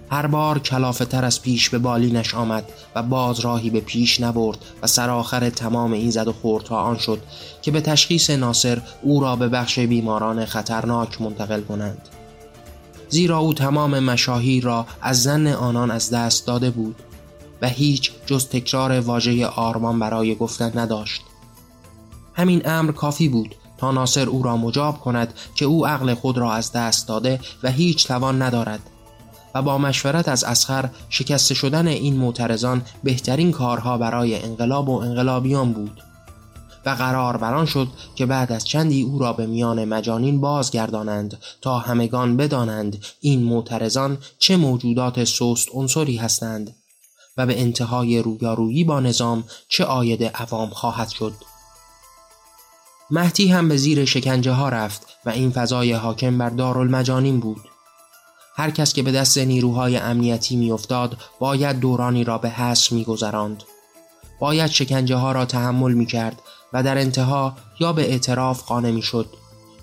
هر 0.09 0.27
بار 0.27 0.59
کلافه 0.59 1.05
تر 1.05 1.25
از 1.25 1.41
پیش 1.41 1.69
به 1.69 1.77
بالینش 1.77 2.35
آمد 2.35 2.71
و 2.95 3.03
باز 3.03 3.39
راهی 3.39 3.69
به 3.69 3.79
پیش 3.79 4.21
نبرد 4.21 4.57
و 4.81 4.87
سرآخر 4.87 5.49
تمام 5.49 5.93
این 5.93 6.11
زد 6.11 6.27
و 6.27 6.33
خوردها 6.33 6.81
آن 6.81 6.97
شد 6.97 7.21
که 7.61 7.71
به 7.71 7.81
تشخیص 7.81 8.29
ناصر 8.29 8.81
او 9.01 9.19
را 9.19 9.35
به 9.35 9.49
بخش 9.49 9.79
بیماران 9.79 10.45
خطرناک 10.45 11.21
منتقل 11.21 11.61
کنند. 11.61 12.09
زیرا 13.09 13.37
او 13.37 13.53
تمام 13.53 13.99
مشاهیر 13.99 14.63
را 14.63 14.85
از 15.01 15.23
زن 15.23 15.47
آنان 15.47 15.91
از 15.91 16.09
دست 16.09 16.47
داده 16.47 16.69
بود 16.71 16.95
و 17.61 17.67
هیچ 17.67 18.11
جز 18.25 18.47
تکرار 18.47 18.99
واژه 18.99 19.45
آرمان 19.45 19.99
برای 19.99 20.35
گفتن 20.35 20.79
نداشت. 20.79 21.21
همین 22.33 22.61
امر 22.65 22.91
کافی 22.91 23.29
بود 23.29 23.55
تا 23.77 23.91
ناصر 23.91 24.29
او 24.29 24.43
را 24.43 24.57
مجاب 24.57 24.99
کند 24.99 25.33
که 25.55 25.65
او 25.65 25.87
عقل 25.87 26.13
خود 26.13 26.37
را 26.37 26.53
از 26.53 26.71
دست 26.71 27.07
داده 27.07 27.39
و 27.63 27.71
هیچ 27.71 28.07
توان 28.07 28.41
ندارد 28.41 28.79
و 29.55 29.61
با 29.61 29.77
مشورت 29.77 30.29
از 30.29 30.43
اسخر 30.43 30.89
شکسته 31.09 31.53
شدن 31.53 31.87
این 31.87 32.17
معترضان 32.17 32.81
بهترین 33.03 33.51
کارها 33.51 33.97
برای 33.97 34.43
انقلاب 34.43 34.89
و 34.89 34.99
انقلابیان 35.01 35.71
بود. 35.71 36.01
و 36.87 36.89
قرار 36.89 37.37
بران 37.37 37.65
شد 37.65 37.87
که 38.15 38.25
بعد 38.25 38.51
از 38.51 38.65
چندی 38.65 39.01
او 39.01 39.19
را 39.19 39.33
به 39.33 39.45
میان 39.45 39.85
مجانین 39.85 40.41
بازگردانند 40.41 41.37
تا 41.61 41.79
همگان 41.79 42.37
بدانند 42.37 43.05
این 43.21 43.43
معترضان 43.43 44.17
چه 44.39 44.57
موجودات 44.57 45.23
سست 45.23 45.67
عنصری 45.73 46.17
هستند 46.17 46.75
و 47.37 47.45
به 47.45 47.61
انتهای 47.61 48.21
رویارویی 48.21 48.83
با 48.83 48.99
نظام 48.99 49.43
چه 49.69 49.85
آید 49.85 50.23
عوام 50.23 50.69
خواهد 50.69 51.09
شد. 51.09 51.33
مهدی 53.11 53.47
هم 53.47 53.69
به 53.69 53.77
زیر 53.77 54.05
شکنجه 54.05 54.51
ها 54.51 54.69
رفت 54.69 55.07
و 55.25 55.29
این 55.29 55.51
فضای 55.51 55.93
حاکم 55.93 56.37
بر 56.37 56.49
دارالمجانین 56.49 57.39
بود. 57.39 57.61
هر 58.55 58.71
کس 58.71 58.93
که 58.93 59.03
به 59.03 59.11
دست 59.11 59.37
نیروهای 59.37 59.97
امنیتی 59.97 60.55
میافتاد 60.55 61.17
باید 61.39 61.79
دورانی 61.79 62.23
را 62.23 62.37
به 62.37 62.49
حس 62.49 62.91
میگذراند. 62.91 63.63
باید 64.39 64.71
شکنجه 64.71 65.15
ها 65.15 65.31
را 65.31 65.45
تحمل 65.45 65.93
می 65.93 66.05
کرد 66.05 66.41
و 66.73 66.83
در 66.83 66.97
انتها 66.97 67.53
یا 67.79 67.93
به 67.93 68.01
اعتراف 68.01 68.63
قانع 68.63 68.91
می 68.91 69.01
شد 69.01 69.29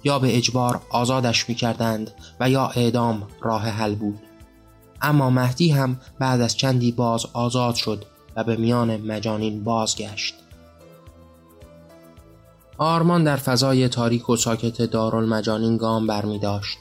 یا 0.05 0.19
به 0.19 0.37
اجبار 0.37 0.81
آزادش 0.91 1.49
می 1.49 1.55
کردند 1.55 2.11
و 2.41 2.51
یا 2.51 2.67
اعدام 2.67 3.23
راه 3.41 3.69
حل 3.69 3.95
بود. 3.95 4.19
اما 5.03 5.31
مهدی 5.31 5.71
هم 5.71 6.01
بعد 6.19 6.41
از 6.41 6.57
چندی 6.57 6.93
باز 6.93 7.27
آزاد 7.33 7.75
شد 7.75 8.05
و 8.37 8.45
به 8.45 8.57
میان 8.57 8.97
مجانین 8.97 9.65
بازگشت. 9.65 10.35
آرمان 12.79 13.25
در 13.25 13.37
فضای 13.37 13.89
تاریک 13.89 14.31
و 14.31 14.37
ساکت 14.37 14.83
دارالمجانین 14.83 15.77
گام 15.77 16.07
برمی 16.07 16.39
داشت 16.39 16.79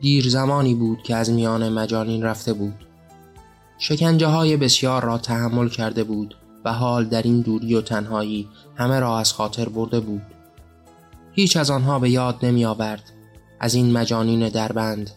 دیر 0.00 0.28
زمانی 0.28 0.74
بود 0.74 1.02
که 1.02 1.16
از 1.16 1.30
میان 1.30 1.68
مجانین 1.68 2.22
رفته 2.22 2.52
بود. 2.52 2.74
شکنجه 3.78 4.26
های 4.26 4.56
بسیار 4.56 5.04
را 5.04 5.18
تحمل 5.18 5.68
کرده 5.68 6.04
بود. 6.04 6.36
و 6.64 6.72
حال 6.72 7.04
در 7.04 7.22
این 7.22 7.40
دوری 7.40 7.74
و 7.74 7.80
تنهایی 7.80 8.48
همه 8.76 9.00
را 9.00 9.18
از 9.18 9.32
خاطر 9.32 9.68
برده 9.68 10.00
بود. 10.00 10.22
هیچ 11.32 11.56
از 11.56 11.70
آنها 11.70 11.98
به 11.98 12.10
یاد 12.10 12.38
نمی 12.42 12.64
آورد. 12.64 13.10
از 13.60 13.74
این 13.74 13.92
مجانین 13.92 14.48
دربند 14.48 15.10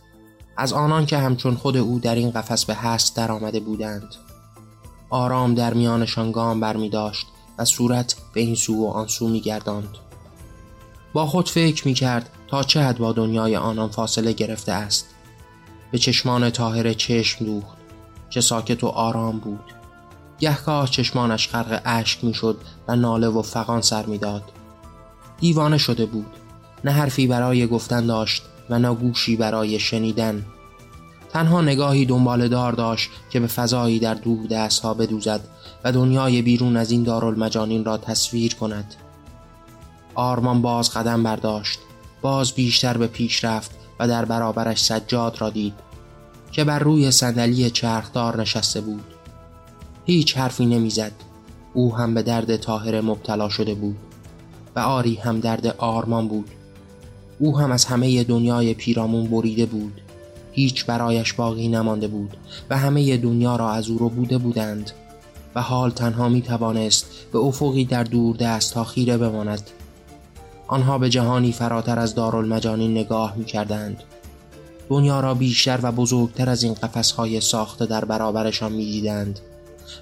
از 0.57 0.73
آنان 0.73 1.05
که 1.05 1.17
همچون 1.17 1.55
خود 1.55 1.77
او 1.77 1.99
در 1.99 2.15
این 2.15 2.31
قفس 2.31 2.65
به 2.65 2.75
هست 2.75 3.15
در 3.15 3.31
آمده 3.31 3.59
بودند. 3.59 4.15
آرام 5.09 5.55
در 5.55 5.73
میانشان 5.73 6.31
گام 6.31 6.59
بر 6.59 6.77
می 6.77 6.89
داشت 6.89 7.27
و 7.57 7.65
صورت 7.65 8.15
به 8.33 8.41
این 8.41 8.55
سو 8.55 8.75
و 8.75 8.87
آن 8.87 9.07
سو 9.07 9.27
می 9.27 9.41
گرداند. 9.41 9.89
با 11.13 11.25
خود 11.25 11.49
فکر 11.49 11.87
می 11.87 11.93
کرد 11.93 12.29
تا 12.47 12.63
چه 12.63 12.81
حد 12.81 12.97
با 12.97 13.11
دنیای 13.11 13.55
آنان 13.55 13.89
فاصله 13.89 14.33
گرفته 14.33 14.71
است. 14.71 15.07
به 15.91 15.97
چشمان 15.97 16.49
تاهر 16.49 16.93
چشم 16.93 17.45
دوخت 17.45 17.77
چه 18.29 18.41
ساکت 18.41 18.83
و 18.83 18.87
آرام 18.87 19.39
بود. 19.39 19.76
گهگاه 20.39 20.89
چشمانش 20.89 21.49
غرق 21.49 21.81
اشک 21.85 22.23
می‌شد 22.23 22.57
و 22.87 22.95
ناله 22.95 23.27
و 23.27 23.41
فقان 23.41 23.81
سر 23.81 24.05
می‌داد. 24.05 24.43
دیوانه 25.39 25.77
شده 25.77 26.05
بود. 26.05 26.25
نه 26.83 26.91
حرفی 26.91 27.27
برای 27.27 27.67
گفتن 27.67 28.05
داشت 28.05 28.43
و 28.69 28.79
نه 28.79 28.93
گوشی 28.93 29.35
برای 29.35 29.79
شنیدن. 29.79 30.45
تنها 31.29 31.61
نگاهی 31.61 32.05
دنبال 32.05 32.47
دار 32.47 32.73
داشت 32.73 33.09
که 33.29 33.39
به 33.39 33.47
فضایی 33.47 33.99
در 33.99 34.13
دور 34.13 34.69
ها 34.83 34.93
بدوزد 34.93 35.41
و 35.83 35.91
دنیای 35.91 36.41
بیرون 36.41 36.77
از 36.77 36.91
این 36.91 37.03
دارالمجانین 37.03 37.85
را 37.85 37.97
تصویر 37.97 38.55
کند. 38.55 38.95
آرمان 40.15 40.61
باز 40.61 40.91
قدم 40.91 41.23
برداشت. 41.23 41.79
باز 42.21 42.51
بیشتر 42.51 42.97
به 42.97 43.07
پیش 43.07 43.43
رفت 43.43 43.71
و 43.99 44.07
در 44.07 44.25
برابرش 44.25 44.83
سجاد 44.83 45.41
را 45.41 45.49
دید 45.49 45.73
که 46.51 46.63
بر 46.63 46.79
روی 46.79 47.11
صندلی 47.11 47.69
چرخدار 47.69 48.41
نشسته 48.41 48.81
بود. 48.81 49.16
هیچ 50.07 50.37
حرفی 50.37 50.65
نمی‌زد. 50.65 51.11
او 51.73 51.95
هم 51.95 52.13
به 52.13 52.23
درد 52.23 52.55
تاهر 52.55 53.01
مبتلا 53.01 53.49
شده 53.49 53.73
بود 53.73 53.97
و 54.75 54.79
آری 54.79 55.15
هم 55.15 55.39
درد 55.39 55.67
آرمان 55.67 56.27
بود. 56.27 56.49
او 57.39 57.59
هم 57.59 57.71
از 57.71 57.85
همه 57.85 58.23
دنیای 58.23 58.73
پیرامون 58.73 59.27
بریده 59.27 59.65
بود. 59.65 60.01
هیچ 60.51 60.85
برایش 60.85 61.33
باقی 61.33 61.67
نمانده 61.67 62.07
بود 62.07 62.37
و 62.69 62.77
همه 62.77 63.17
دنیا 63.17 63.55
را 63.55 63.71
از 63.71 63.89
او 63.89 63.97
رو 63.97 64.09
بوده 64.09 64.37
بودند 64.37 64.91
و 65.55 65.61
حال 65.61 65.91
تنها 65.91 66.29
می 66.29 66.41
توانست 66.41 67.07
به 67.31 67.39
افقی 67.39 67.85
در 67.85 68.03
دور 68.03 68.35
دست 68.35 68.73
تا 68.73 68.83
خیره 68.83 69.17
بماند. 69.17 69.69
آنها 70.67 70.97
به 70.97 71.09
جهانی 71.09 71.51
فراتر 71.51 71.99
از 71.99 72.15
دارالمجانی 72.15 72.87
نگاه 72.87 73.35
می 73.37 73.45
کردند 73.45 74.03
دنیا 74.89 75.19
را 75.19 75.33
بیشتر 75.33 75.79
و 75.83 75.91
بزرگتر 75.91 76.49
از 76.49 76.63
این 76.63 76.73
قفسهای 76.73 77.41
ساخته 77.41 77.85
در 77.85 78.05
برابرشان 78.05 78.71
می 78.71 78.85
دیدند 78.85 79.39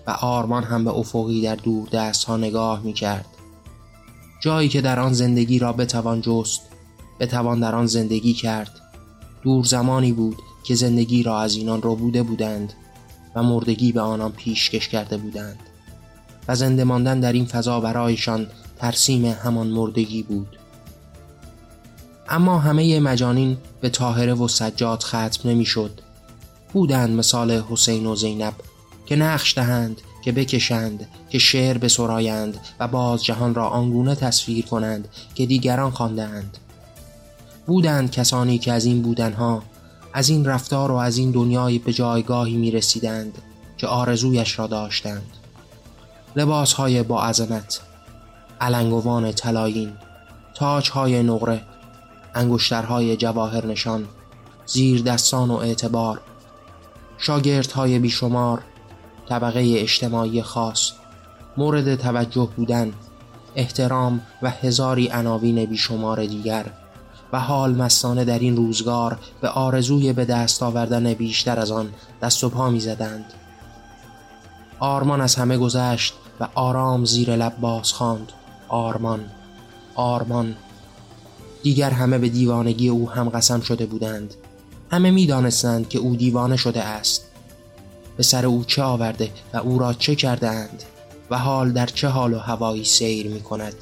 و 0.07 0.11
آرمان 0.11 0.63
هم 0.63 0.83
به 0.83 0.91
افقی 0.91 1.41
در 1.41 1.55
دور 1.55 1.89
دست 1.89 2.23
ها 2.23 2.37
نگاه 2.37 2.81
می 2.81 2.93
کرد 2.93 3.25
جایی 4.39 4.69
که 4.69 4.81
در 4.81 4.99
آن 4.99 5.13
زندگی 5.13 5.59
را 5.59 5.73
بتوان 5.73 6.21
جست 6.21 6.61
بتوان 7.19 7.59
در 7.59 7.75
آن 7.75 7.85
زندگی 7.85 8.33
کرد. 8.33 8.71
دور 9.43 9.65
زمانی 9.65 10.11
بود 10.11 10.37
که 10.63 10.75
زندگی 10.75 11.23
را 11.23 11.39
از 11.39 11.55
اینان 11.55 11.81
رو 11.81 11.95
بوده 11.95 12.23
بودند 12.23 12.73
و 13.35 13.43
مردگی 13.43 13.91
به 13.91 14.01
آنان 14.01 14.31
پیشکش 14.31 14.89
کرده 14.89 15.17
بودند. 15.17 15.59
و 16.47 16.55
زنده 16.55 16.83
ماندن 16.83 17.19
در 17.19 17.33
این 17.33 17.45
فضا 17.45 17.79
برایشان 17.79 18.47
ترسیم 18.79 19.25
همان 19.25 19.67
مردگی 19.67 20.23
بود. 20.23 20.47
اما 22.29 22.59
همه 22.59 22.99
مجانین 22.99 23.57
به 23.81 23.89
طاهره 23.89 24.33
و 24.33 24.47
سجاد 24.47 25.03
ختم 25.03 25.49
نمی‌شد. 25.49 26.01
بودند 26.73 27.09
مثال 27.17 27.51
حسین 27.51 28.05
و 28.05 28.15
زینب. 28.15 28.53
که 29.05 29.15
نقش 29.15 29.57
دهند 29.57 30.01
که 30.21 30.31
بکشند 30.31 31.07
که 31.29 31.39
شعر 31.39 31.77
بسرایند 31.77 32.59
و 32.79 32.87
باز 32.87 33.23
جهان 33.23 33.55
را 33.55 33.67
آنگونه 33.67 34.15
تصویر 34.15 34.65
کنند 34.65 35.07
که 35.35 35.45
دیگران 35.45 35.91
خواندهاند. 35.91 36.57
بودند 37.65 38.11
کسانی 38.11 38.57
که 38.57 38.73
از 38.73 38.85
این 38.85 39.01
بودنها 39.01 39.63
از 40.13 40.29
این 40.29 40.45
رفتار 40.45 40.91
و 40.91 40.95
از 40.95 41.17
این 41.17 41.31
دنیای 41.31 41.79
به 41.79 41.93
جایگاهی 41.93 42.57
می 42.57 42.71
رسیدند 42.71 43.37
که 43.77 43.87
آرزویش 43.87 44.59
را 44.59 44.67
داشتند. 44.67 45.37
لباس 46.35 46.73
های 46.73 47.03
با 47.03 47.23
عظمت 47.23 47.81
علنگوان 48.61 49.31
تلاین 49.31 49.93
تاج 50.55 50.89
های 50.89 51.23
نقره 51.23 51.61
انگشترهای 52.35 53.17
جواهر 53.17 53.65
نشان 53.65 54.07
زیر 54.65 55.01
دستان 55.01 55.51
و 55.51 55.53
اعتبار 55.53 56.21
شاگردهای 57.17 57.99
بیشمار 57.99 58.61
طبقه 59.29 59.75
اجتماعی 59.77 60.41
خاص 60.41 60.91
مورد 61.57 61.95
توجه 61.95 62.49
بودن 62.55 62.93
احترام 63.55 64.21
و 64.41 64.49
هزاری 64.49 65.07
عناوین 65.07 65.65
بیشمار 65.65 66.25
دیگر 66.25 66.65
و 67.33 67.39
حال 67.39 67.75
مستانه 67.75 68.25
در 68.25 68.39
این 68.39 68.55
روزگار 68.55 69.17
به 69.41 69.49
آرزوی 69.49 70.13
به 70.13 70.25
دست 70.25 70.63
آوردن 70.63 71.13
بیشتر 71.13 71.59
از 71.59 71.71
آن 71.71 71.89
دست 72.21 72.43
و 72.43 72.49
پا 72.49 72.69
می 72.69 72.79
زدند. 72.79 73.25
آرمان 74.79 75.21
از 75.21 75.35
همه 75.35 75.57
گذشت 75.57 76.13
و 76.39 76.47
آرام 76.55 77.05
زیر 77.05 77.35
لب 77.35 77.57
باز 77.59 77.91
خواند. 77.93 78.31
آرمان 78.67 79.19
آرمان. 79.95 80.55
دیگر 81.63 81.89
همه 81.89 82.17
به 82.17 82.29
دیوانگی 82.29 82.89
او 82.89 83.09
هم 83.09 83.29
قسم 83.29 83.61
شده 83.61 83.85
بودند. 83.85 84.33
همه 84.91 85.11
می 85.11 85.25
دانستند 85.25 85.89
که 85.89 85.99
او 85.99 86.15
دیوانه 86.15 86.57
شده 86.57 86.83
است. 86.83 87.34
به 88.17 88.23
سر 88.23 88.45
او 88.45 88.63
چه 88.63 88.83
آورده 88.83 89.31
و 89.53 89.57
او 89.57 89.79
را 89.79 89.93
چه 89.93 90.15
کرده 90.15 90.69
و 91.29 91.37
حال 91.37 91.71
در 91.71 91.85
چه 91.85 92.07
حال 92.07 92.33
و 92.33 92.39
هوایی 92.39 92.83
سیر 92.83 93.27
می 93.27 93.41
کند 93.41 93.75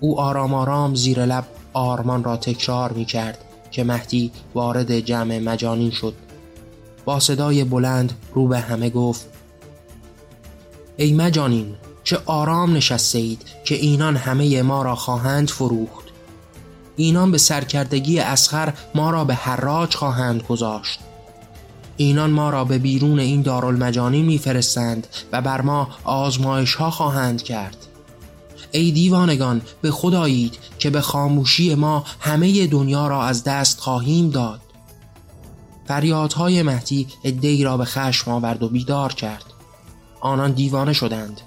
او 0.00 0.20
آرام 0.20 0.54
آرام 0.54 0.94
زیر 0.94 1.26
لب 1.26 1.44
آرمان 1.72 2.24
را 2.24 2.36
تکرار 2.36 2.92
می 2.92 3.04
کرد 3.04 3.38
که 3.70 3.84
مهدی 3.84 4.32
وارد 4.54 5.00
جمع 5.00 5.38
مجانین 5.38 5.90
شد. 5.90 6.14
با 7.04 7.20
صدای 7.20 7.64
بلند 7.64 8.12
رو 8.34 8.48
به 8.48 8.58
همه 8.58 8.90
گفت 8.90 9.26
ای 10.96 11.12
مجانین 11.12 11.74
چه 12.04 12.18
آرام 12.26 12.76
نشسته 12.76 13.18
اید 13.18 13.42
که 13.64 13.74
اینان 13.74 14.16
همه 14.16 14.62
ما 14.62 14.82
را 14.82 14.94
خواهند 14.94 15.50
فروخت. 15.50 16.04
اینان 16.96 17.30
به 17.30 17.38
سرکردگی 17.38 18.20
اسخر 18.20 18.72
ما 18.94 19.10
را 19.10 19.24
به 19.24 19.34
حراج 19.34 19.94
خواهند 19.94 20.42
گذاشت. 20.42 21.00
اینان 21.96 22.30
ما 22.30 22.50
را 22.50 22.64
به 22.64 22.78
بیرون 22.78 23.18
این 23.18 23.42
دارالمجانی 23.42 24.22
میفرستند 24.22 25.06
و 25.32 25.42
بر 25.42 25.60
ما 25.60 25.88
آزمایش 26.04 26.74
ها 26.74 26.90
خواهند 26.90 27.42
کرد. 27.42 27.76
ای 28.72 28.92
دیوانگان 28.92 29.62
به 29.82 29.90
خدایید 29.90 30.58
که 30.78 30.90
به 30.90 31.00
خاموشی 31.00 31.74
ما 31.74 32.04
همه 32.20 32.66
دنیا 32.66 33.08
را 33.08 33.22
از 33.22 33.44
دست 33.44 33.80
خواهیم 33.80 34.30
داد. 34.30 34.60
فریادهای 35.88 36.62
مهدی 36.62 37.06
ادهی 37.24 37.64
را 37.64 37.76
به 37.76 37.84
خشم 37.84 38.30
آورد 38.30 38.62
و 38.62 38.68
بیدار 38.68 39.12
کرد. 39.12 39.44
آنان 40.20 40.52
دیوانه 40.52 40.92
شدند. 40.92 41.40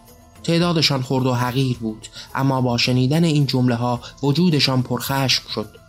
تعدادشان 0.43 1.01
خرد 1.01 1.25
و 1.25 1.33
حقیر 1.33 1.77
بود 1.77 2.07
اما 2.35 2.61
با 2.61 2.77
شنیدن 2.77 3.23
این 3.23 3.45
جمله 3.45 3.75
ها 3.75 3.99
وجودشان 4.23 4.81
پرخشم 4.81 5.43
شد. 5.55 5.86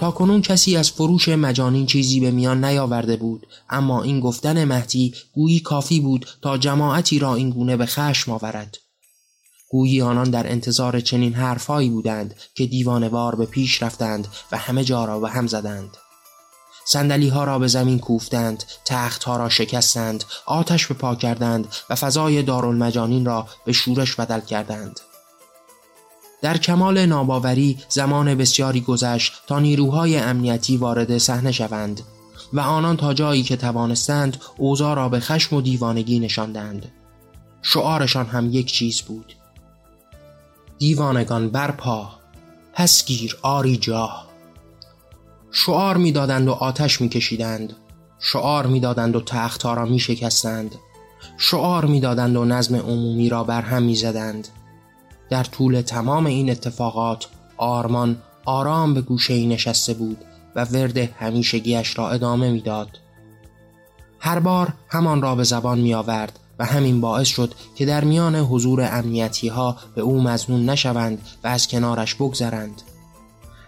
تا 0.00 0.10
کنون 0.10 0.42
کسی 0.42 0.76
از 0.76 0.90
فروش 0.90 1.28
مجانین 1.28 1.86
چیزی 1.86 2.20
به 2.20 2.30
میان 2.30 2.64
نیاورده 2.64 3.16
بود. 3.16 3.46
اما 3.70 4.02
این 4.02 4.20
گفتن 4.20 4.64
مهدی 4.64 5.14
گویی 5.34 5.60
کافی 5.60 6.00
بود 6.00 6.26
تا 6.42 6.58
جماعتی 6.58 7.18
را 7.18 7.34
این 7.34 7.50
گونه 7.50 7.76
به 7.76 7.86
خشم 7.86 8.32
آورد 8.32 8.78
گویی 9.70 10.02
آنان 10.02 10.30
در 10.30 10.52
انتظار 10.52 11.00
چنین 11.00 11.34
حرفهایی 11.34 11.90
بودند 11.90 12.34
که 12.54 12.66
دیوانوار 12.66 13.34
به 13.34 13.46
پیش 13.46 13.82
رفتند 13.82 14.28
و 14.52 14.56
همه 14.56 14.84
جا 14.84 15.04
را 15.04 15.20
به 15.20 15.30
هم 15.30 15.46
زدند. 15.46 15.96
سندلی 16.84 17.28
ها 17.28 17.44
را 17.44 17.58
به 17.58 17.66
زمین 17.68 17.98
کوفتند 17.98 18.64
تخت 18.84 19.24
ها 19.24 19.36
را 19.36 19.48
شکستند 19.48 20.24
آتش 20.46 20.86
به 20.86 20.94
پا 20.94 21.14
کردند 21.14 21.66
و 21.90 21.94
فضای 21.94 22.42
دارالمجانین 22.42 23.24
را 23.24 23.46
به 23.64 23.72
شورش 23.72 24.14
بدل 24.14 24.40
کردند. 24.40 25.00
در 26.42 26.56
کمال 26.56 27.06
ناباوری 27.06 27.78
زمان 27.88 28.34
بسیاری 28.34 28.80
گذشت 28.80 29.42
تا 29.46 29.58
نیروهای 29.58 30.16
امنیتی 30.16 30.76
وارد 30.76 31.18
صحنه 31.18 31.52
شوند 31.52 32.00
و 32.52 32.60
آنان 32.60 32.96
تا 32.96 33.14
جایی 33.14 33.42
که 33.42 33.56
توانستند 33.56 34.36
اوضاع 34.56 34.94
را 34.96 35.08
به 35.08 35.20
خشم 35.20 35.56
و 35.56 35.60
دیوانگی 35.60 36.18
نشاندند. 36.18 36.92
شعارشان 37.62 38.26
هم 38.26 38.52
یک 38.52 38.72
چیز 38.72 39.00
بود. 39.00 39.34
دیوانگان 40.78 41.48
برپا 41.48 42.10
پس 42.72 43.04
گیر 43.04 43.36
آری 43.42 43.76
جاه 43.76 44.26
شعار 45.52 45.96
می‌دادند 45.96 46.48
و 46.48 46.52
آتش 46.52 47.00
میکشیدند. 47.00 47.72
شعار 48.18 48.66
می‌دادند 48.66 49.16
و 49.16 49.20
تختها 49.20 49.74
را 49.74 49.84
میشکستند. 49.84 50.74
شعار 51.38 51.84
می‌دادند 51.84 52.36
و 52.36 52.44
نظم 52.44 52.76
عمومی 52.76 53.28
را 53.28 53.44
برهم 53.44 53.82
می‌زدند. 53.82 54.48
در 55.30 55.44
طول 55.44 55.80
تمام 55.80 56.26
این 56.26 56.50
اتفاقات 56.50 57.26
آرمان 57.56 58.16
آرام 58.44 58.94
به 58.94 59.00
گوشه 59.00 59.34
ای 59.34 59.46
نشسته 59.46 59.94
بود 59.94 60.18
و 60.56 60.64
ورد 60.64 60.98
همیشگیش 60.98 61.98
را 61.98 62.10
ادامه 62.10 62.50
می‌داد. 62.50 62.98
هر 64.18 64.38
بار 64.38 64.72
همان 64.88 65.22
را 65.22 65.34
به 65.34 65.44
زبان 65.44 65.78
می 65.78 65.94
آورد 65.94 66.38
و 66.58 66.64
همین 66.64 67.00
باعث 67.00 67.28
شد 67.28 67.54
که 67.74 67.86
در 67.86 68.04
میان 68.04 68.36
حضور 68.36 68.88
امنیتی 68.92 69.48
ها 69.48 69.76
به 69.94 70.00
او 70.00 70.22
مزنون 70.22 70.70
نشوند 70.70 71.18
و 71.44 71.48
از 71.48 71.68
کنارش 71.68 72.14
بگذرند. 72.14 72.82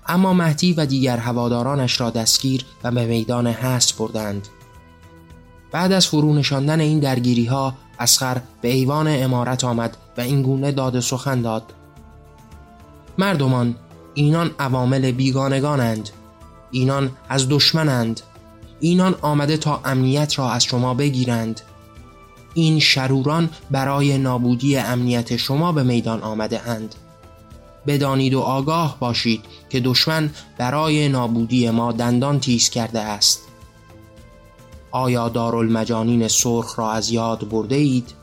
اما 0.06 0.34
مهدی 0.34 0.72
و 0.72 0.86
دیگر 0.86 1.16
هوادارانش 1.16 2.00
را 2.00 2.10
دستگیر 2.10 2.64
و 2.84 2.90
به 2.90 3.06
میدان 3.06 3.46
هست 3.46 3.98
بردند. 3.98 4.48
بعد 5.72 5.92
از 5.92 6.06
فرو 6.06 6.34
نشاندن 6.34 6.80
این 6.80 6.98
درگیری 6.98 7.44
ها 7.44 7.74
اسخر 7.98 8.40
به 8.60 8.68
ایوان 8.68 9.06
امارت 9.08 9.64
آمد 9.64 9.96
و 10.18 10.20
اینگونه 10.20 10.72
داد 10.72 11.00
سخن 11.00 11.42
داد. 11.42 11.72
مردمان 13.18 13.74
اینان 14.14 14.50
عوامل 14.58 15.12
بیگانگانند. 15.12 16.10
اینان 16.70 17.10
از 17.28 17.48
دشمنند. 17.48 18.20
اینان 18.80 19.14
آمده 19.22 19.56
تا 19.56 19.80
امنیت 19.84 20.38
را 20.38 20.50
از 20.50 20.64
شما 20.64 20.94
بگیرند. 20.94 21.60
این 22.54 22.78
شروران 22.78 23.50
برای 23.70 24.18
نابودی 24.18 24.76
امنیت 24.76 25.36
شما 25.36 25.72
به 25.72 25.82
میدان 25.82 26.22
آمده 26.22 26.68
اند. 26.68 26.94
بدانید 27.86 28.34
و 28.34 28.40
آگاه 28.40 28.96
باشید 29.00 29.44
که 29.70 29.80
دشمن 29.80 30.30
برای 30.58 31.08
نابودی 31.08 31.70
ما 31.70 31.92
دندان 31.92 32.40
تیز 32.40 32.70
کرده 32.70 33.00
است. 33.00 33.42
آیا 34.90 35.28
دارالمجانین 35.28 36.28
سرخ 36.28 36.78
را 36.78 36.92
از 36.92 37.10
یاد 37.10 37.48
برده 37.48 37.74
اید؟ 37.74 38.21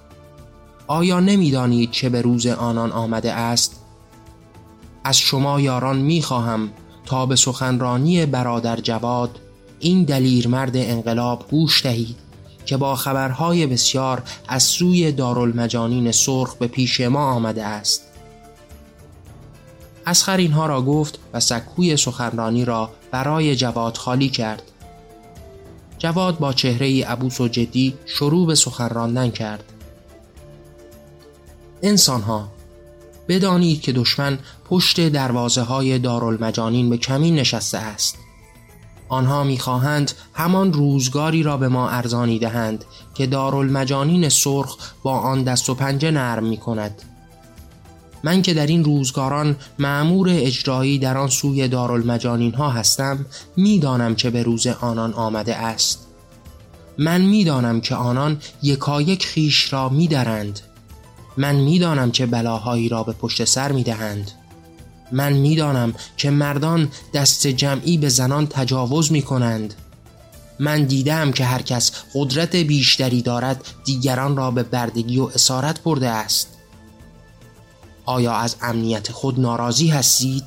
آیا 0.91 1.19
نمی‌دانید 1.19 1.91
چه 1.91 2.09
به 2.09 2.21
روز 2.21 2.47
آنان 2.47 2.91
آمده 2.91 3.33
است؟ 3.33 3.81
از 5.03 5.17
شما 5.17 5.61
یاران 5.61 5.97
می‌خواهم 5.97 6.69
تا 7.05 7.25
به 7.25 7.35
سخنرانی 7.35 8.25
برادر 8.25 8.75
جواد 8.75 9.39
این 9.79 10.03
دلیر 10.03 10.47
مرد 10.47 10.77
انقلاب 10.77 11.45
گوش 11.49 11.83
دهید 11.83 12.15
که 12.65 12.77
با 12.77 12.95
خبرهای 12.95 13.67
بسیار 13.67 14.23
از 14.47 14.63
سوی 14.63 15.11
دارالمجانین 15.11 16.11
سرخ 16.11 16.55
به 16.55 16.67
پیش 16.67 17.01
ما 17.01 17.31
آمده 17.31 17.65
است. 17.65 18.03
اسخر 20.05 20.37
اینها 20.37 20.65
را 20.65 20.81
گفت 20.81 21.19
و 21.33 21.39
سکوی 21.39 21.97
سخنرانی 21.97 22.65
را 22.65 22.89
برای 23.11 23.55
جواد 23.55 23.97
خالی 23.97 24.29
کرد. 24.29 24.63
جواد 25.97 26.39
با 26.39 26.53
چهره 26.53 27.05
عبوس 27.05 27.41
و 27.41 27.47
جدی 27.47 27.93
شروع 28.05 28.47
به 28.47 28.55
سخن 28.55 28.89
راندن 28.89 29.29
کرد. 29.29 29.63
انسان 31.81 32.21
ها 32.21 32.49
بدانید 33.27 33.81
که 33.81 33.91
دشمن 33.91 34.39
پشت 34.65 35.09
دروازه 35.09 35.61
های 35.61 35.99
دارالمجانین 35.99 36.89
به 36.89 36.97
کمین 36.97 37.35
نشسته 37.35 37.77
است. 37.77 38.17
آنها 39.09 39.43
می‌خواهند 39.43 40.11
همان 40.33 40.73
روزگاری 40.73 41.43
را 41.43 41.57
به 41.57 41.67
ما 41.67 41.89
ارزانی 41.89 42.39
دهند 42.39 42.85
که 43.13 43.27
دارالمجانین 43.27 44.29
سرخ 44.29 44.77
با 45.03 45.19
آن 45.19 45.43
دست 45.43 45.69
و 45.69 45.75
پنجه 45.75 46.11
نرم 46.11 46.45
می 46.45 46.57
کند 46.57 47.01
من 48.23 48.41
که 48.41 48.53
در 48.53 48.67
این 48.67 48.83
روزگاران 48.83 49.55
معمور 49.79 50.29
اجرایی 50.31 50.99
در 50.99 51.17
آن 51.17 51.29
سوی 51.29 51.67
دارالمجانین 51.67 52.53
ها 52.53 52.69
هستم 52.69 53.25
می‌دانم 53.55 54.15
که 54.15 54.29
به 54.29 54.43
روز 54.43 54.67
آنان 54.67 55.13
آمده 55.13 55.55
است. 55.55 56.07
من 56.97 57.21
می‌دانم 57.21 57.81
که 57.81 57.95
آنان 57.95 58.41
یکایک 58.63 59.25
خیش 59.25 59.73
را 59.73 59.89
میدرند. 59.89 60.59
من 61.39 61.55
می‌دانم 61.55 62.11
که 62.11 62.25
بلاهایی 62.25 62.89
را 62.89 63.03
به 63.03 63.13
پشت 63.13 63.45
سر 63.45 63.71
می‌دهند 63.71 64.31
من 65.11 65.33
می‌دانم 65.33 65.93
که 66.17 66.29
مردان 66.29 66.91
دست 67.13 67.47
جمعی 67.47 67.97
به 67.97 68.09
زنان 68.09 68.47
تجاوز 68.47 69.11
می 69.11 69.21
کنند 69.21 69.73
من 70.59 70.83
دیدم 70.83 71.31
که 71.31 71.45
هر 71.45 71.61
کس 71.61 71.91
قدرت 72.13 72.55
بیشتری 72.55 73.21
دارد 73.21 73.65
دیگران 73.85 74.37
را 74.37 74.51
به 74.51 74.63
بردگی 74.63 75.19
و 75.19 75.23
اسارت 75.23 75.83
برده 75.83 76.09
است 76.09 76.47
آیا 78.05 78.33
از 78.33 78.55
امنیت 78.61 79.11
خود 79.11 79.39
ناراضی 79.39 79.87
هستید؟ 79.87 80.43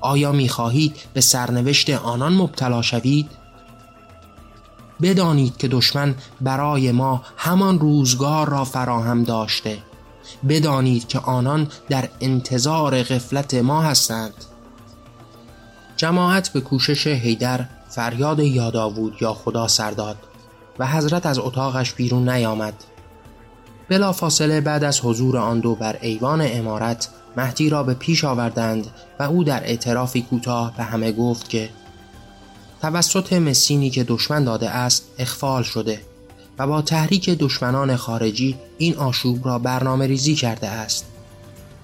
آیا 0.00 0.32
می 0.32 0.48
خواهید 0.48 0.96
به 1.14 1.20
سرنوشت 1.20 1.90
آنان 1.90 2.32
مبتلا 2.32 2.82
شوید؟ 2.82 3.30
بدانید 5.02 5.56
که 5.56 5.68
دشمن 5.68 6.14
برای 6.40 6.92
ما 6.92 7.22
همان 7.36 7.78
روزگار 7.78 8.48
را 8.48 8.64
فراهم 8.64 9.24
داشته. 9.24 9.78
بدانید 10.48 11.08
که 11.08 11.18
آنان 11.18 11.68
در 11.88 12.08
انتظار 12.20 13.02
غفلت 13.02 13.54
ما 13.54 13.82
هستند. 13.82 14.34
جماعت 15.96 16.48
به 16.48 16.60
کوشش 16.60 17.06
هیدر 17.06 17.66
فریاد 17.88 18.38
یاداوود 18.38 19.16
یا 19.20 19.34
خدا 19.34 19.68
سرداد 19.68 20.16
و 20.78 20.86
حضرت 20.86 21.26
از 21.26 21.38
اتاقش 21.38 21.92
بیرون 21.92 22.28
نیامد. 22.28 22.74
بلا 23.88 24.12
فاصله 24.12 24.60
بعد 24.60 24.84
از 24.84 25.00
حضور 25.00 25.36
آن 25.36 25.60
دو 25.60 25.74
بر 25.74 25.98
ایوان 26.00 26.40
امارت 26.44 27.08
مهدی 27.36 27.70
را 27.70 27.82
به 27.82 27.94
پیش 27.94 28.24
آوردند 28.24 28.86
و 29.18 29.22
او 29.22 29.44
در 29.44 29.64
اعترافی 29.64 30.22
کوتاه 30.22 30.76
به 30.76 30.82
همه 30.82 31.12
گفت 31.12 31.48
که 31.48 31.70
توسط 32.82 33.32
مسینی 33.32 33.90
که 33.90 34.04
دشمن 34.04 34.44
داده 34.44 34.70
است 34.70 35.04
اخفال 35.18 35.62
شده 35.62 36.00
و 36.58 36.66
با 36.66 36.82
تحریک 36.82 37.30
دشمنان 37.30 37.96
خارجی 37.96 38.56
این 38.78 38.96
آشوب 38.96 39.46
را 39.46 39.58
برنامه 39.58 40.06
ریزی 40.06 40.34
کرده 40.34 40.68
است 40.68 41.06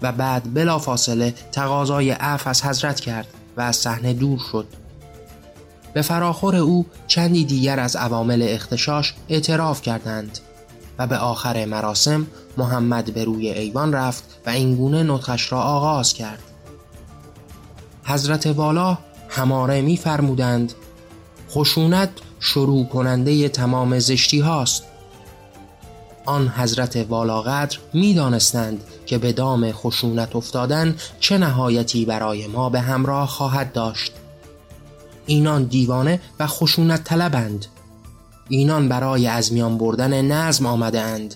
و 0.03 0.13
بعد 0.13 0.55
بلا 0.55 0.79
فاصله 0.79 1.35
تقاضای 1.53 2.11
عف 2.11 2.47
از 2.47 2.65
حضرت 2.65 3.01
کرد 3.01 3.27
و 3.57 3.61
از 3.61 3.77
صحنه 3.77 4.13
دور 4.13 4.41
شد. 4.53 4.67
به 5.95 6.03
فراخور 6.03 6.57
او 6.57 6.87
چندی 7.07 7.45
دیگر 7.45 7.81
از 7.81 7.97
عوامل 7.97 8.47
اختشاش 8.49 9.15
اعتراف 9.29 9.83
کردند 9.83 10.39
و 10.99 11.07
به 11.07 11.17
آخر 11.17 11.65
مراسم 11.65 12.27
محمد 12.57 13.15
به 13.15 13.25
روی 13.25 13.51
ایوان 13.51 13.93
رفت 13.93 14.25
و 14.47 14.51
اینگونه 14.51 15.03
نطخش 15.03 15.53
را 15.53 15.61
آغاز 15.61 16.13
کرد. 16.13 16.43
حضرت 18.05 18.47
والا 18.47 18.99
هماره 19.35 19.83
می 19.83 19.97
فرمودند 19.97 20.73
خشونت 21.51 22.11
شروع 22.41 22.87
کننده 22.87 23.49
تمام 23.49 23.99
زشتی 23.99 24.41
هاست. 24.41 24.85
آن 26.27 26.49
حضرت 26.49 26.97
والاقدر 26.97 27.79
می 27.93 28.15
دانستند 28.15 28.81
که 29.07 29.19
به 29.19 29.33
دام 29.33 29.73
خشونت 29.73 30.37
افتادن 30.37 30.97
چه 31.21 31.39
نهایتی 31.39 32.05
برای 32.05 32.47
ما 32.47 32.71
به 32.71 32.81
همراه 32.81 33.29
خواهد 33.29 33.73
داشت. 33.73 34.13
اینان 35.27 35.65
دیوانه 35.65 36.21
و 36.41 36.47
خشونت 36.47 37.05
طلبند. 37.05 37.67
اینان 38.49 38.89
برای 38.89 39.27
از 39.27 39.53
میان 39.53 39.79
بردن 39.79 40.23
نظم 40.23 40.67
آمده 40.67 41.01
اند 41.01 41.35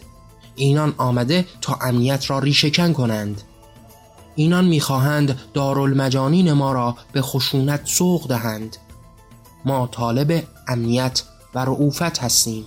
اینان 0.56 0.94
آمده 0.98 1.44
تا 1.60 1.78
امنیت 1.82 2.30
را 2.30 2.38
ریشهکن 2.38 2.92
کنند. 2.92 3.42
اینان 4.38 4.64
می‌خواهند 4.64 5.40
دارالمجانین 5.54 6.52
ما 6.52 6.72
را 6.72 6.96
به 7.12 7.22
خشونت 7.22 7.80
سوق 7.84 8.28
دهند. 8.28 8.76
ما 9.64 9.86
طالب 9.92 10.42
امنیت 10.68 11.22
و 11.54 11.58
رعوفت 11.58 12.18
هستیم. 12.18 12.64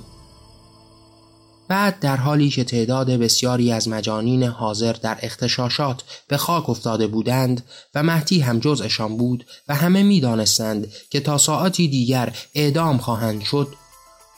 بعد 1.68 2.00
در 2.00 2.18
حالی 2.18 2.50
که 2.50 2.64
تعداد 2.64 3.12
بسیاری 3.12 3.72
از 3.72 3.88
مجانین 3.88 4.44
حاضر 4.44 4.94
در 4.94 5.18
اختشاشات 5.22 6.04
به 6.28 6.38
خاک 6.38 6.70
افتاده 6.70 7.08
بودند 7.08 7.64
و 7.96 8.04
مهدی 8.04 8.40
هم 8.40 8.60
جزءشان 8.60 9.18
بود 9.18 9.46
و 9.68 9.76
همه 9.76 10.04
می‌دانستند 10.04 10.88
که 11.10 11.20
تا 11.20 11.38
ساعتی 11.38 11.88
دیگر 11.88 12.36
اعدام 12.56 12.98
خواهند 12.98 13.42
شد 13.42 13.68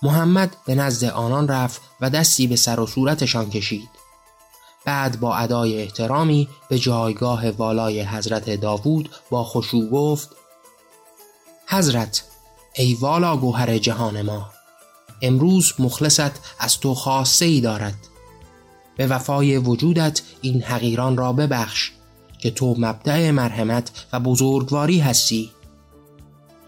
محمد 0.04 0.56
به 0.66 0.76
نزد 0.76 1.04
آنان 1.04 1.48
رفت 1.48 1.82
و 2.02 2.10
دستی 2.10 2.48
به 2.48 2.56
سر 2.56 2.80
و 2.80 2.88
صورتشان 2.88 3.50
کشید. 3.50 4.03
بعد 4.86 5.20
با 5.20 5.36
ادای 5.36 5.82
احترامی 5.82 6.48
به 6.70 6.80
جایگاه 6.80 7.50
والای 7.50 8.02
حضرت 8.02 8.50
داوود 8.50 9.10
با 9.30 9.44
خشوع 9.44 9.90
گفت 9.90 10.30
حضرت 11.68 12.24
ای 12.76 12.94
والا 12.94 13.38
گوهر 13.38 13.78
جهان 13.78 14.22
ما 14.22 14.50
امروز 15.22 15.74
مخلصت 15.80 16.32
از 16.60 16.80
تو 16.80 16.96
خاصه 16.96 17.46
ای 17.46 17.62
دارد 17.62 17.96
به 18.98 19.08
وفای 19.08 19.58
وجودت 19.58 20.22
این 20.42 20.62
حقیران 20.62 21.18
را 21.18 21.34
ببخش 21.34 21.92
که 22.38 22.52
تو 22.52 22.76
مبدع 22.78 23.32
مرحمت 23.32 24.06
و 24.14 24.20
بزرگواری 24.20 25.00
هستی 25.00 25.52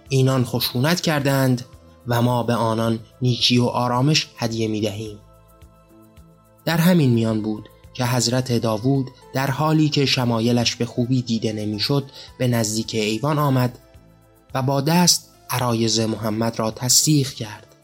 اینان 0.10 0.46
خشونت 0.46 1.02
کردند 1.02 1.66
و 2.08 2.22
ما 2.22 2.44
به 2.44 2.54
آنان 2.54 3.00
نیکی 3.22 3.58
و 3.58 3.66
آرامش 3.66 4.28
هدیه 4.38 4.68
می 4.68 4.82
دهیم. 4.82 5.20
در 6.66 6.78
همین 6.78 7.10
میان 7.10 7.42
بود 7.42 7.70
که 7.96 8.06
حضرت 8.06 8.52
داوود 8.52 9.12
در 9.34 9.52
حالی 9.52 9.90
که 9.90 10.06
شمایلش 10.06 10.76
به 10.76 10.86
خوبی 10.86 11.22
دیده 11.22 11.54
نمی‌شد 11.54 12.12
به 12.38 12.48
نزدیک 12.48 12.96
ایوان 12.96 13.40
آمد 13.40 13.80
و 14.54 14.62
با 14.62 14.82
دست 14.82 15.30
عرایز 15.50 16.00
محمد 16.00 16.60
را 16.60 16.72
تصدیق 16.72 17.30
کرد. 17.30 17.76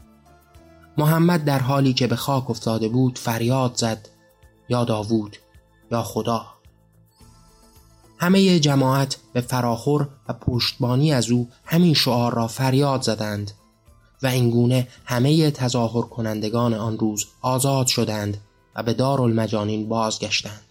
محمد 0.98 1.46
در 1.46 1.60
حالی 1.60 1.94
که 1.94 2.08
به 2.08 2.16
خاک 2.16 2.50
افتاده 2.50 2.88
بود 2.88 3.20
فریاد 3.20 3.76
زد 3.76 4.10
یا 4.70 4.84
داوود 4.84 5.38
یا 5.92 6.04
خدا 6.04 6.46
همه 8.18 8.60
جماعت 8.60 9.18
به 9.34 9.42
فراخور 9.42 10.10
و 10.28 10.34
پشتبانی 10.34 11.14
از 11.14 11.30
او 11.30 11.50
همین 11.66 11.94
شعار 11.94 12.34
را 12.34 12.48
فریاد 12.48 13.02
زدند 13.02 13.52
و 14.24 14.28
اینگونه 14.28 14.88
همه 15.06 15.52
تظاهر 15.52 16.02
کنندگان 16.02 16.74
آن 16.74 16.98
روز 16.98 17.26
آزاد 17.42 17.88
شدند 17.88 18.38
و 18.76 18.84
به 18.84 18.94
دارالمجانین 18.94 19.90
بازگشتند. 19.90 20.71